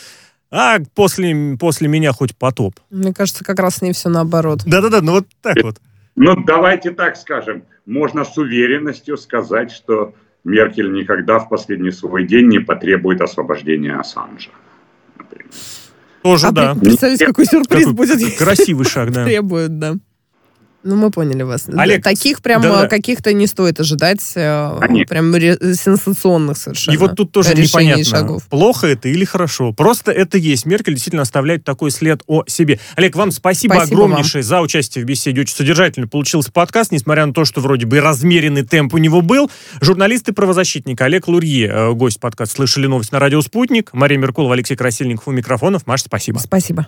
а 0.50 0.78
после, 0.94 1.56
после 1.58 1.88
меня 1.88 2.12
хоть 2.12 2.36
потоп. 2.36 2.74
Мне 2.90 3.12
кажется, 3.12 3.44
как 3.44 3.58
раз 3.58 3.76
с 3.76 3.82
ней 3.82 3.92
все 3.92 4.08
наоборот. 4.08 4.62
Да-да-да, 4.64 5.00
ну 5.00 5.12
вот 5.12 5.26
так 5.42 5.56
вот. 5.62 5.80
Ну, 6.16 6.36
давайте 6.44 6.92
так 6.92 7.16
скажем. 7.16 7.64
Можно 7.86 8.24
с 8.24 8.38
уверенностью 8.38 9.16
сказать, 9.16 9.72
что 9.72 10.14
Меркель 10.44 10.92
никогда 10.92 11.38
в 11.38 11.48
последний 11.48 11.90
свой 11.90 12.26
день 12.26 12.48
не 12.48 12.58
потребует 12.58 13.20
освобождения 13.20 13.94
Ассанжа. 13.94 14.50
Например. 15.16 15.50
Тоже, 16.22 16.46
а 16.46 16.52
да. 16.52 16.74
Представляете, 16.74 17.26
какой 17.26 17.46
сюрприз 17.46 17.86
какой 17.86 17.94
будет. 17.94 18.38
Красивый 18.38 18.86
шаг, 18.86 19.10
да. 19.10 19.24
Требуют, 19.24 19.78
да. 19.78 19.94
Ну, 20.84 20.96
мы 20.96 21.10
поняли 21.10 21.42
вас. 21.42 21.66
Олег, 21.74 22.04
Таких 22.04 22.42
прям 22.42 22.60
да, 22.60 22.86
каких-то 22.88 23.32
не 23.32 23.46
стоит 23.46 23.80
ожидать, 23.80 24.20
Они. 24.36 25.04
прям 25.06 25.34
ре- 25.34 25.56
сенсационных 25.74 26.58
совершенно 26.58 26.94
И 26.94 26.98
вот 26.98 27.16
тут 27.16 27.32
тоже 27.32 27.54
непонятно, 27.54 28.04
шагов. 28.04 28.42
плохо 28.48 28.86
это 28.88 29.08
или 29.08 29.24
хорошо. 29.24 29.72
Просто 29.72 30.12
это 30.12 30.36
есть. 30.36 30.66
Меркель 30.66 30.92
действительно 30.94 31.22
оставляет 31.22 31.64
такой 31.64 31.90
след 31.90 32.22
о 32.26 32.44
себе. 32.46 32.80
Олег, 32.96 33.16
вам 33.16 33.30
спасибо, 33.30 33.74
спасибо 33.74 34.04
огромнейшее 34.04 34.42
вам. 34.42 34.48
за 34.48 34.60
участие 34.60 35.04
в 35.04 35.06
беседе. 35.06 35.40
Очень 35.40 35.54
содержательно 35.54 36.06
получился 36.06 36.52
подкаст, 36.52 36.92
несмотря 36.92 37.24
на 37.26 37.32
то, 37.32 37.44
что 37.44 37.60
вроде 37.60 37.86
бы 37.86 38.00
размеренный 38.00 38.62
темп 38.62 38.94
у 38.94 38.98
него 38.98 39.22
был. 39.22 39.50
Журналист 39.80 40.28
и 40.28 40.32
правозащитник 40.32 41.00
Олег 41.00 41.28
Лурье, 41.28 41.68
э, 41.68 41.92
гость 41.92 42.20
подкаста 42.20 42.56
«Слышали 42.56 42.86
новость» 42.86 43.10
на 43.12 43.18
радио 43.18 43.40
«Спутник». 43.40 43.90
Мария 43.94 44.18
Меркулова, 44.18 44.54
Алексей 44.54 44.76
Красильников 44.76 45.28
у 45.28 45.30
микрофонов. 45.32 45.86
Маша, 45.86 46.04
спасибо. 46.06 46.38
Спасибо. 46.38 46.82